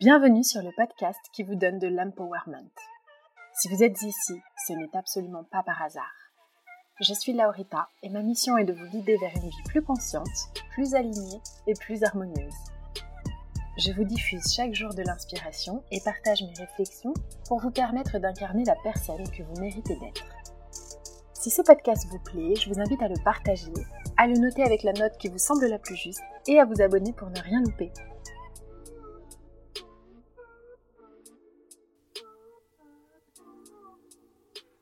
Bienvenue 0.00 0.44
sur 0.44 0.62
le 0.62 0.70
podcast 0.76 1.18
qui 1.32 1.42
vous 1.42 1.56
donne 1.56 1.80
de 1.80 1.88
l'empowerment. 1.88 2.70
Si 3.52 3.68
vous 3.68 3.82
êtes 3.82 4.00
ici, 4.02 4.34
ce 4.64 4.72
n'est 4.72 4.96
absolument 4.96 5.42
pas 5.50 5.64
par 5.64 5.82
hasard. 5.82 6.14
Je 7.00 7.12
suis 7.14 7.32
Laurita 7.32 7.88
et 8.04 8.08
ma 8.08 8.22
mission 8.22 8.56
est 8.56 8.64
de 8.64 8.74
vous 8.74 8.86
guider 8.90 9.16
vers 9.16 9.34
une 9.34 9.48
vie 9.48 9.62
plus 9.66 9.82
consciente, 9.82 10.28
plus 10.70 10.94
alignée 10.94 11.40
et 11.66 11.74
plus 11.74 12.04
harmonieuse. 12.04 12.54
Je 13.78 13.90
vous 13.90 14.04
diffuse 14.04 14.54
chaque 14.54 14.72
jour 14.72 14.94
de 14.94 15.02
l'inspiration 15.02 15.82
et 15.90 16.00
partage 16.04 16.42
mes 16.42 16.54
réflexions 16.54 17.14
pour 17.48 17.58
vous 17.58 17.72
permettre 17.72 18.20
d'incarner 18.20 18.64
la 18.66 18.76
personne 18.84 19.28
que 19.32 19.42
vous 19.42 19.60
méritez 19.60 19.96
d'être. 19.96 20.28
Si 21.32 21.50
ce 21.50 21.62
podcast 21.62 22.06
vous 22.08 22.20
plaît, 22.20 22.54
je 22.54 22.72
vous 22.72 22.78
invite 22.78 23.02
à 23.02 23.08
le 23.08 23.20
partager, 23.24 23.72
à 24.16 24.28
le 24.28 24.34
noter 24.34 24.62
avec 24.62 24.84
la 24.84 24.92
note 24.92 25.18
qui 25.18 25.26
vous 25.26 25.38
semble 25.38 25.66
la 25.66 25.80
plus 25.80 25.96
juste 25.96 26.22
et 26.46 26.60
à 26.60 26.64
vous 26.64 26.80
abonner 26.80 27.12
pour 27.12 27.30
ne 27.30 27.40
rien 27.40 27.60
louper. 27.62 27.90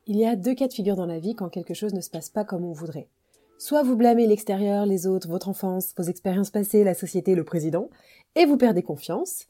Il 0.08 0.16
y 0.16 0.24
a 0.24 0.36
deux 0.36 0.54
cas 0.54 0.68
de 0.68 0.72
figure 0.72 0.94
dans 0.94 1.04
la 1.04 1.18
vie 1.18 1.34
quand 1.34 1.48
quelque 1.48 1.74
chose 1.74 1.92
ne 1.92 2.00
se 2.00 2.10
passe 2.10 2.30
pas 2.30 2.44
comme 2.44 2.64
on 2.64 2.70
voudrait. 2.70 3.08
Soit 3.58 3.82
vous 3.82 3.96
blâmez 3.96 4.28
l'extérieur, 4.28 4.86
les 4.86 5.08
autres, 5.08 5.26
votre 5.28 5.48
enfance, 5.48 5.92
vos 5.96 6.04
expériences 6.04 6.50
passées, 6.50 6.84
la 6.84 6.94
société, 6.94 7.34
le 7.34 7.42
président, 7.42 7.90
et 8.36 8.46
vous 8.46 8.56
perdez 8.56 8.84
confiance. 8.84 9.46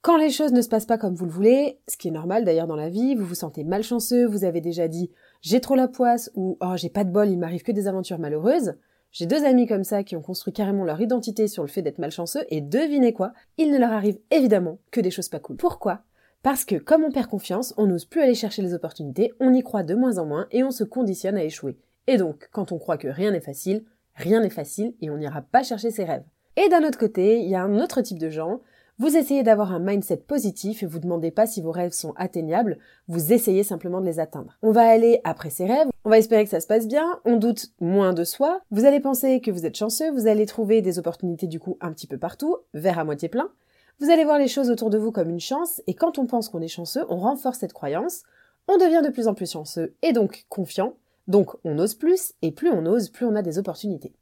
Quand 0.00 0.16
les 0.16 0.30
choses 0.30 0.52
ne 0.52 0.62
se 0.62 0.68
passent 0.68 0.86
pas 0.86 0.96
comme 0.96 1.16
vous 1.16 1.24
le 1.24 1.32
voulez, 1.32 1.80
ce 1.88 1.96
qui 1.96 2.06
est 2.06 2.12
normal 2.12 2.44
d'ailleurs 2.44 2.68
dans 2.68 2.76
la 2.76 2.88
vie, 2.88 3.16
vous 3.16 3.24
vous 3.24 3.34
sentez 3.34 3.64
malchanceux, 3.64 4.26
vous 4.26 4.44
avez 4.44 4.60
déjà 4.60 4.86
dit 4.86 5.10
j'ai 5.42 5.60
trop 5.60 5.74
la 5.74 5.88
poisse 5.88 6.30
ou 6.36 6.56
oh 6.60 6.76
j'ai 6.76 6.88
pas 6.88 7.02
de 7.02 7.10
bol, 7.10 7.28
il 7.28 7.38
m'arrive 7.38 7.62
que 7.62 7.72
des 7.72 7.88
aventures 7.88 8.20
malheureuses. 8.20 8.74
J'ai 9.10 9.26
deux 9.26 9.44
amis 9.44 9.66
comme 9.66 9.82
ça 9.82 10.04
qui 10.04 10.14
ont 10.14 10.22
construit 10.22 10.52
carrément 10.52 10.84
leur 10.84 11.00
identité 11.00 11.48
sur 11.48 11.64
le 11.64 11.68
fait 11.68 11.82
d'être 11.82 11.98
malchanceux 11.98 12.44
et 12.48 12.60
devinez 12.60 13.12
quoi, 13.12 13.32
il 13.58 13.72
ne 13.72 13.78
leur 13.78 13.90
arrive 13.90 14.20
évidemment 14.30 14.78
que 14.92 15.00
des 15.00 15.10
choses 15.10 15.28
pas 15.28 15.40
cool. 15.40 15.56
Pourquoi? 15.56 16.04
Parce 16.42 16.64
que 16.64 16.76
comme 16.76 17.04
on 17.04 17.12
perd 17.12 17.26
confiance, 17.26 17.74
on 17.76 17.86
n'ose 17.86 18.06
plus 18.06 18.22
aller 18.22 18.34
chercher 18.34 18.62
les 18.62 18.74
opportunités, 18.74 19.32
on 19.40 19.52
y 19.52 19.62
croit 19.62 19.82
de 19.82 19.94
moins 19.94 20.18
en 20.18 20.26
moins 20.26 20.46
et 20.50 20.64
on 20.64 20.70
se 20.70 20.84
conditionne 20.84 21.36
à 21.36 21.44
échouer. 21.44 21.76
Et 22.06 22.16
donc, 22.16 22.48
quand 22.52 22.72
on 22.72 22.78
croit 22.78 22.96
que 22.98 23.08
rien 23.08 23.30
n'est 23.30 23.40
facile, 23.40 23.84
rien 24.14 24.40
n'est 24.40 24.50
facile 24.50 24.94
et 25.00 25.10
on 25.10 25.18
n'ira 25.18 25.42
pas 25.42 25.62
chercher 25.62 25.90
ses 25.90 26.04
rêves. 26.04 26.24
Et 26.56 26.68
d'un 26.68 26.82
autre 26.82 26.98
côté, 26.98 27.40
il 27.40 27.48
y 27.48 27.54
a 27.54 27.62
un 27.62 27.78
autre 27.78 28.00
type 28.00 28.18
de 28.18 28.30
gens. 28.30 28.60
Vous 28.98 29.16
essayez 29.16 29.42
d'avoir 29.42 29.72
un 29.72 29.78
mindset 29.78 30.18
positif 30.18 30.82
et 30.82 30.86
vous 30.86 30.98
demandez 30.98 31.30
pas 31.30 31.46
si 31.46 31.62
vos 31.62 31.70
rêves 31.70 31.92
sont 31.92 32.12
atteignables, 32.16 32.78
vous 33.08 33.32
essayez 33.32 33.62
simplement 33.62 34.00
de 34.00 34.06
les 34.06 34.20
atteindre. 34.20 34.58
On 34.60 34.72
va 34.72 34.82
aller 34.82 35.20
après 35.24 35.48
ses 35.48 35.64
rêves, 35.64 35.88
on 36.04 36.10
va 36.10 36.18
espérer 36.18 36.44
que 36.44 36.50
ça 36.50 36.60
se 36.60 36.66
passe 36.66 36.86
bien, 36.86 37.18
on 37.24 37.36
doute 37.36 37.68
moins 37.80 38.12
de 38.12 38.24
soi, 38.24 38.60
vous 38.70 38.84
allez 38.84 39.00
penser 39.00 39.40
que 39.40 39.50
vous 39.50 39.64
êtes 39.64 39.76
chanceux, 39.76 40.10
vous 40.10 40.26
allez 40.26 40.44
trouver 40.44 40.82
des 40.82 40.98
opportunités 40.98 41.46
du 41.46 41.58
coup 41.58 41.78
un 41.80 41.92
petit 41.92 42.06
peu 42.06 42.18
partout, 42.18 42.58
verre 42.74 42.98
à 42.98 43.04
moitié 43.04 43.30
plein, 43.30 43.50
vous 44.00 44.10
allez 44.10 44.24
voir 44.24 44.38
les 44.38 44.48
choses 44.48 44.70
autour 44.70 44.88
de 44.88 44.98
vous 44.98 45.12
comme 45.12 45.28
une 45.28 45.40
chance, 45.40 45.82
et 45.86 45.94
quand 45.94 46.18
on 46.18 46.26
pense 46.26 46.48
qu'on 46.48 46.62
est 46.62 46.68
chanceux, 46.68 47.04
on 47.10 47.18
renforce 47.18 47.58
cette 47.58 47.74
croyance, 47.74 48.22
on 48.66 48.78
devient 48.78 49.02
de 49.04 49.10
plus 49.10 49.28
en 49.28 49.34
plus 49.34 49.52
chanceux 49.52 49.94
et 50.02 50.12
donc 50.12 50.46
confiant, 50.48 50.96
donc 51.28 51.54
on 51.64 51.78
ose 51.78 51.94
plus, 51.94 52.32
et 52.40 52.50
plus 52.50 52.70
on 52.70 52.86
ose, 52.86 53.10
plus 53.10 53.26
on 53.26 53.36
a 53.36 53.42
des 53.42 53.58
opportunités. 53.58 54.14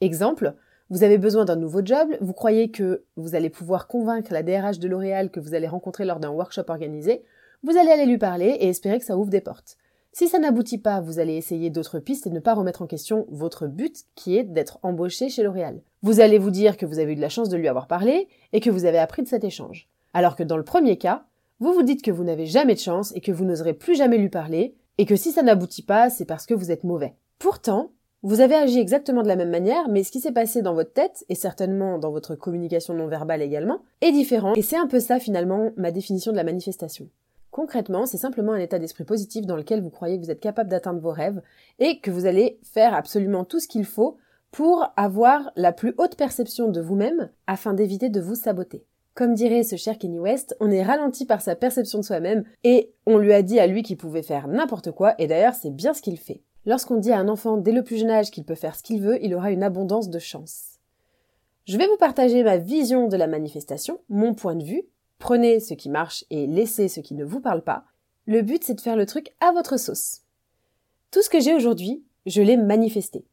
Exemple, 0.00 0.54
vous 0.88 1.02
avez 1.02 1.18
besoin 1.18 1.44
d'un 1.44 1.56
nouveau 1.56 1.84
job, 1.84 2.08
vous 2.20 2.32
croyez 2.32 2.70
que 2.70 3.04
vous 3.16 3.34
allez 3.34 3.50
pouvoir 3.50 3.86
convaincre 3.86 4.32
la 4.32 4.42
DRH 4.42 4.78
de 4.78 4.88
L'Oréal 4.88 5.30
que 5.30 5.40
vous 5.40 5.54
allez 5.54 5.68
rencontrer 5.68 6.04
lors 6.04 6.20
d'un 6.20 6.30
workshop 6.30 6.64
organisé, 6.68 7.22
vous 7.62 7.76
allez 7.76 7.90
aller 7.90 8.06
lui 8.06 8.18
parler 8.18 8.56
et 8.60 8.68
espérer 8.68 8.98
que 8.98 9.04
ça 9.04 9.18
ouvre 9.18 9.30
des 9.30 9.40
portes. 9.40 9.76
Si 10.18 10.28
ça 10.28 10.38
n'aboutit 10.38 10.78
pas, 10.78 11.02
vous 11.02 11.18
allez 11.18 11.34
essayer 11.34 11.68
d'autres 11.68 11.98
pistes 11.98 12.26
et 12.26 12.30
ne 12.30 12.40
pas 12.40 12.54
remettre 12.54 12.80
en 12.80 12.86
question 12.86 13.26
votre 13.28 13.66
but 13.66 14.04
qui 14.14 14.38
est 14.38 14.44
d'être 14.44 14.78
embauché 14.82 15.28
chez 15.28 15.42
L'Oréal. 15.42 15.82
Vous 16.00 16.20
allez 16.20 16.38
vous 16.38 16.50
dire 16.50 16.78
que 16.78 16.86
vous 16.86 16.98
avez 16.98 17.12
eu 17.12 17.16
de 17.16 17.20
la 17.20 17.28
chance 17.28 17.50
de 17.50 17.56
lui 17.58 17.68
avoir 17.68 17.86
parlé 17.86 18.26
et 18.54 18.60
que 18.60 18.70
vous 18.70 18.86
avez 18.86 18.96
appris 18.96 19.22
de 19.22 19.28
cet 19.28 19.44
échange. 19.44 19.90
Alors 20.14 20.34
que 20.34 20.42
dans 20.42 20.56
le 20.56 20.64
premier 20.64 20.96
cas, 20.96 21.26
vous 21.60 21.74
vous 21.74 21.82
dites 21.82 22.00
que 22.00 22.10
vous 22.10 22.24
n'avez 22.24 22.46
jamais 22.46 22.72
de 22.72 22.80
chance 22.80 23.12
et 23.14 23.20
que 23.20 23.30
vous 23.30 23.44
n'oserez 23.44 23.74
plus 23.74 23.94
jamais 23.94 24.16
lui 24.16 24.30
parler 24.30 24.74
et 24.96 25.04
que 25.04 25.16
si 25.16 25.32
ça 25.32 25.42
n'aboutit 25.42 25.82
pas, 25.82 26.08
c'est 26.08 26.24
parce 26.24 26.46
que 26.46 26.54
vous 26.54 26.70
êtes 26.70 26.84
mauvais. 26.84 27.14
Pourtant, 27.38 27.90
vous 28.22 28.40
avez 28.40 28.54
agi 28.54 28.78
exactement 28.78 29.22
de 29.22 29.28
la 29.28 29.36
même 29.36 29.50
manière, 29.50 29.90
mais 29.90 30.02
ce 30.02 30.10
qui 30.10 30.20
s'est 30.20 30.32
passé 30.32 30.62
dans 30.62 30.72
votre 30.72 30.94
tête, 30.94 31.26
et 31.28 31.34
certainement 31.34 31.98
dans 31.98 32.10
votre 32.10 32.36
communication 32.36 32.94
non 32.94 33.06
verbale 33.06 33.42
également, 33.42 33.82
est 34.00 34.12
différent, 34.12 34.54
et 34.54 34.62
c'est 34.62 34.78
un 34.78 34.86
peu 34.86 34.98
ça 34.98 35.18
finalement 35.18 35.72
ma 35.76 35.90
définition 35.90 36.32
de 36.32 36.38
la 36.38 36.44
manifestation. 36.44 37.10
Concrètement, 37.56 38.04
c'est 38.04 38.18
simplement 38.18 38.52
un 38.52 38.58
état 38.58 38.78
d'esprit 38.78 39.04
positif 39.04 39.46
dans 39.46 39.56
lequel 39.56 39.80
vous 39.80 39.88
croyez 39.88 40.18
que 40.18 40.22
vous 40.22 40.30
êtes 40.30 40.40
capable 40.40 40.68
d'atteindre 40.68 41.00
vos 41.00 41.10
rêves 41.10 41.40
et 41.78 42.00
que 42.00 42.10
vous 42.10 42.26
allez 42.26 42.60
faire 42.62 42.92
absolument 42.92 43.46
tout 43.46 43.60
ce 43.60 43.66
qu'il 43.66 43.86
faut 43.86 44.18
pour 44.50 44.92
avoir 44.94 45.52
la 45.56 45.72
plus 45.72 45.94
haute 45.96 46.16
perception 46.16 46.68
de 46.68 46.82
vous-même 46.82 47.30
afin 47.46 47.72
d'éviter 47.72 48.10
de 48.10 48.20
vous 48.20 48.34
saboter. 48.34 48.84
Comme 49.14 49.32
dirait 49.32 49.62
ce 49.62 49.76
cher 49.76 49.96
Kenny 49.96 50.18
West, 50.18 50.54
on 50.60 50.70
est 50.70 50.82
ralenti 50.82 51.24
par 51.24 51.40
sa 51.40 51.56
perception 51.56 52.00
de 52.00 52.04
soi-même 52.04 52.44
et 52.62 52.92
on 53.06 53.16
lui 53.16 53.32
a 53.32 53.40
dit 53.40 53.58
à 53.58 53.66
lui 53.66 53.82
qu'il 53.82 53.96
pouvait 53.96 54.20
faire 54.20 54.48
n'importe 54.48 54.90
quoi 54.90 55.14
et 55.18 55.26
d'ailleurs 55.26 55.54
c'est 55.54 55.74
bien 55.74 55.94
ce 55.94 56.02
qu'il 56.02 56.18
fait. 56.18 56.42
Lorsqu'on 56.66 56.98
dit 56.98 57.12
à 57.12 57.18
un 57.18 57.28
enfant 57.28 57.56
dès 57.56 57.72
le 57.72 57.82
plus 57.82 57.96
jeune 57.96 58.10
âge 58.10 58.30
qu'il 58.30 58.44
peut 58.44 58.54
faire 58.54 58.76
ce 58.76 58.82
qu'il 58.82 59.00
veut, 59.00 59.18
il 59.24 59.34
aura 59.34 59.50
une 59.50 59.62
abondance 59.62 60.10
de 60.10 60.18
chance. 60.18 60.78
Je 61.64 61.78
vais 61.78 61.86
vous 61.86 61.96
partager 61.96 62.42
ma 62.42 62.58
vision 62.58 63.08
de 63.08 63.16
la 63.16 63.26
manifestation, 63.26 63.98
mon 64.10 64.34
point 64.34 64.56
de 64.56 64.62
vue, 64.62 64.82
Prenez 65.18 65.60
ce 65.60 65.74
qui 65.74 65.88
marche 65.88 66.24
et 66.30 66.46
laissez 66.46 66.88
ce 66.88 67.00
qui 67.00 67.14
ne 67.14 67.24
vous 67.24 67.40
parle 67.40 67.62
pas. 67.62 67.84
Le 68.26 68.42
but, 68.42 68.64
c'est 68.64 68.74
de 68.74 68.80
faire 68.80 68.96
le 68.96 69.06
truc 69.06 69.32
à 69.40 69.52
votre 69.52 69.78
sauce. 69.78 70.22
Tout 71.10 71.22
ce 71.22 71.30
que 71.30 71.40
j'ai 71.40 71.54
aujourd'hui, 71.54 72.04
je 72.26 72.42
l'ai 72.42 72.56
manifesté. 72.56 73.24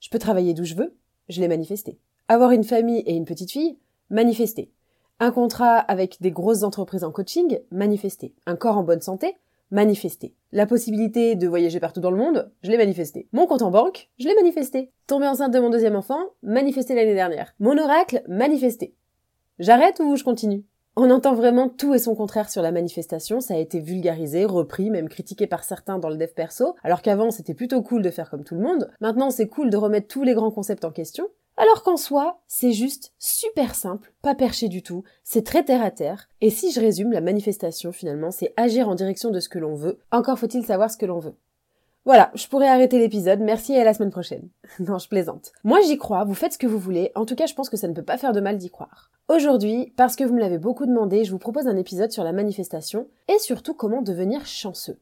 Je 0.00 0.08
peux 0.08 0.18
travailler 0.18 0.54
d'où 0.54 0.64
je 0.64 0.74
veux, 0.74 0.94
je 1.28 1.40
l'ai 1.40 1.48
manifesté. 1.48 1.98
Avoir 2.28 2.52
une 2.52 2.64
famille 2.64 3.00
et 3.00 3.14
une 3.14 3.24
petite 3.24 3.50
fille, 3.50 3.78
manifesté. 4.10 4.70
Un 5.18 5.30
contrat 5.30 5.78
avec 5.78 6.20
des 6.20 6.30
grosses 6.30 6.62
entreprises 6.62 7.04
en 7.04 7.10
coaching, 7.10 7.58
manifesté. 7.70 8.34
Un 8.46 8.56
corps 8.56 8.76
en 8.76 8.82
bonne 8.82 9.00
santé, 9.00 9.36
manifesté. 9.70 10.34
La 10.52 10.66
possibilité 10.66 11.34
de 11.34 11.48
voyager 11.48 11.80
partout 11.80 12.00
dans 12.00 12.10
le 12.10 12.16
monde, 12.16 12.50
je 12.62 12.70
l'ai 12.70 12.76
manifesté. 12.76 13.26
Mon 13.32 13.46
compte 13.46 13.62
en 13.62 13.70
banque, 13.70 14.08
je 14.18 14.28
l'ai 14.28 14.34
manifesté. 14.34 14.90
Tomber 15.06 15.26
enceinte 15.26 15.52
de 15.52 15.58
mon 15.58 15.70
deuxième 15.70 15.96
enfant, 15.96 16.20
manifesté 16.42 16.94
l'année 16.94 17.14
dernière. 17.14 17.54
Mon 17.58 17.78
oracle, 17.78 18.22
manifesté. 18.28 18.94
J'arrête 19.58 20.00
ou 20.00 20.16
je 20.16 20.24
continue? 20.24 20.64
On 20.96 21.10
entend 21.10 21.34
vraiment 21.34 21.68
tout 21.68 21.94
et 21.94 21.98
son 21.98 22.14
contraire 22.14 22.50
sur 22.50 22.62
la 22.62 22.72
manifestation, 22.72 23.40
ça 23.40 23.54
a 23.54 23.58
été 23.58 23.80
vulgarisé, 23.80 24.46
repris, 24.46 24.90
même 24.90 25.08
critiqué 25.08 25.46
par 25.46 25.62
certains 25.62 25.98
dans 25.98 26.08
le 26.08 26.16
dev 26.16 26.32
perso, 26.34 26.74
alors 26.82 27.02
qu'avant 27.02 27.30
c'était 27.30 27.54
plutôt 27.54 27.82
cool 27.82 28.02
de 28.02 28.10
faire 28.10 28.30
comme 28.30 28.44
tout 28.44 28.54
le 28.54 28.62
monde. 28.62 28.90
Maintenant 29.00 29.30
c'est 29.30 29.48
cool 29.48 29.68
de 29.70 29.76
remettre 29.76 30.08
tous 30.08 30.22
les 30.22 30.34
grands 30.34 30.50
concepts 30.50 30.84
en 30.84 30.90
question. 30.90 31.28
Alors 31.58 31.82
qu'en 31.82 31.96
soi, 31.96 32.40
c'est 32.46 32.72
juste 32.72 33.12
super 33.18 33.74
simple, 33.74 34.12
pas 34.20 34.34
perché 34.34 34.68
du 34.68 34.82
tout, 34.82 35.04
c'est 35.24 35.44
très 35.44 35.64
terre 35.64 35.82
à 35.82 35.90
terre. 35.90 36.28
Et 36.42 36.50
si 36.50 36.70
je 36.70 36.80
résume, 36.80 37.12
la 37.12 37.22
manifestation 37.22 37.92
finalement, 37.92 38.30
c'est 38.30 38.52
agir 38.56 38.88
en 38.88 38.94
direction 38.94 39.30
de 39.30 39.40
ce 39.40 39.48
que 39.48 39.58
l'on 39.58 39.74
veut. 39.74 39.98
Encore 40.10 40.38
faut-il 40.38 40.64
savoir 40.66 40.90
ce 40.90 40.98
que 40.98 41.06
l'on 41.06 41.18
veut. 41.18 41.34
Voilà, 42.06 42.30
je 42.36 42.46
pourrais 42.46 42.68
arrêter 42.68 43.00
l'épisode, 43.00 43.40
merci 43.40 43.72
et 43.72 43.80
à 43.80 43.84
la 43.84 43.92
semaine 43.92 44.12
prochaine. 44.12 44.48
non, 44.78 44.96
je 44.96 45.08
plaisante. 45.08 45.50
Moi 45.64 45.80
j'y 45.80 45.98
crois, 45.98 46.22
vous 46.22 46.34
faites 46.34 46.52
ce 46.52 46.58
que 46.58 46.68
vous 46.68 46.78
voulez, 46.78 47.10
en 47.16 47.26
tout 47.26 47.34
cas 47.34 47.46
je 47.46 47.54
pense 47.54 47.68
que 47.68 47.76
ça 47.76 47.88
ne 47.88 47.94
peut 47.94 48.04
pas 48.04 48.16
faire 48.16 48.32
de 48.32 48.38
mal 48.38 48.58
d'y 48.58 48.70
croire. 48.70 49.10
Aujourd'hui, 49.28 49.92
parce 49.96 50.14
que 50.14 50.22
vous 50.22 50.32
me 50.32 50.38
l'avez 50.38 50.58
beaucoup 50.58 50.86
demandé, 50.86 51.24
je 51.24 51.32
vous 51.32 51.40
propose 51.40 51.66
un 51.66 51.76
épisode 51.76 52.12
sur 52.12 52.22
la 52.22 52.30
manifestation 52.30 53.08
et 53.26 53.40
surtout 53.40 53.74
comment 53.74 54.02
devenir 54.02 54.46
chanceux. 54.46 55.00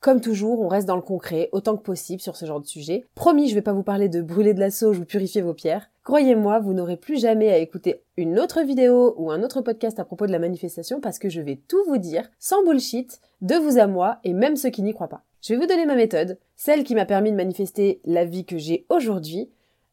Comme 0.00 0.22
toujours, 0.22 0.62
on 0.62 0.68
reste 0.68 0.88
dans 0.88 0.96
le 0.96 1.02
concret 1.02 1.50
autant 1.52 1.76
que 1.76 1.82
possible 1.82 2.22
sur 2.22 2.36
ce 2.36 2.46
genre 2.46 2.62
de 2.62 2.66
sujet. 2.66 3.04
Promis, 3.14 3.50
je 3.50 3.54
vais 3.54 3.60
pas 3.60 3.74
vous 3.74 3.82
parler 3.82 4.08
de 4.08 4.22
brûler 4.22 4.54
de 4.54 4.60
la 4.60 4.70
sauge 4.70 4.98
ou 4.98 5.04
purifier 5.04 5.42
vos 5.42 5.52
pierres. 5.52 5.90
Croyez-moi, 6.04 6.58
vous 6.60 6.72
n'aurez 6.72 6.96
plus 6.96 7.20
jamais 7.20 7.50
à 7.50 7.58
écouter 7.58 8.02
une 8.16 8.40
autre 8.40 8.62
vidéo 8.62 9.14
ou 9.18 9.30
un 9.30 9.42
autre 9.42 9.60
podcast 9.60 10.00
à 10.00 10.06
propos 10.06 10.26
de 10.26 10.32
la 10.32 10.38
manifestation 10.38 11.02
parce 11.02 11.18
que 11.18 11.28
je 11.28 11.42
vais 11.42 11.60
tout 11.68 11.84
vous 11.86 11.98
dire, 11.98 12.30
sans 12.38 12.64
bullshit, 12.64 13.20
de 13.42 13.56
vous 13.56 13.76
à 13.76 13.86
moi 13.86 14.20
et 14.24 14.32
même 14.32 14.56
ceux 14.56 14.70
qui 14.70 14.80
n'y 14.80 14.94
croient 14.94 15.08
pas. 15.08 15.24
Je 15.42 15.54
vais 15.54 15.60
vous 15.60 15.66
donner 15.66 15.86
ma 15.86 15.96
méthode, 15.96 16.38
celle 16.54 16.84
qui 16.84 16.94
m'a 16.94 17.06
permis 17.06 17.30
de 17.30 17.36
manifester 17.36 18.02
la 18.04 18.26
vie 18.26 18.44
que 18.44 18.58
j'ai 18.58 18.84
aujourd'hui. 18.90 19.48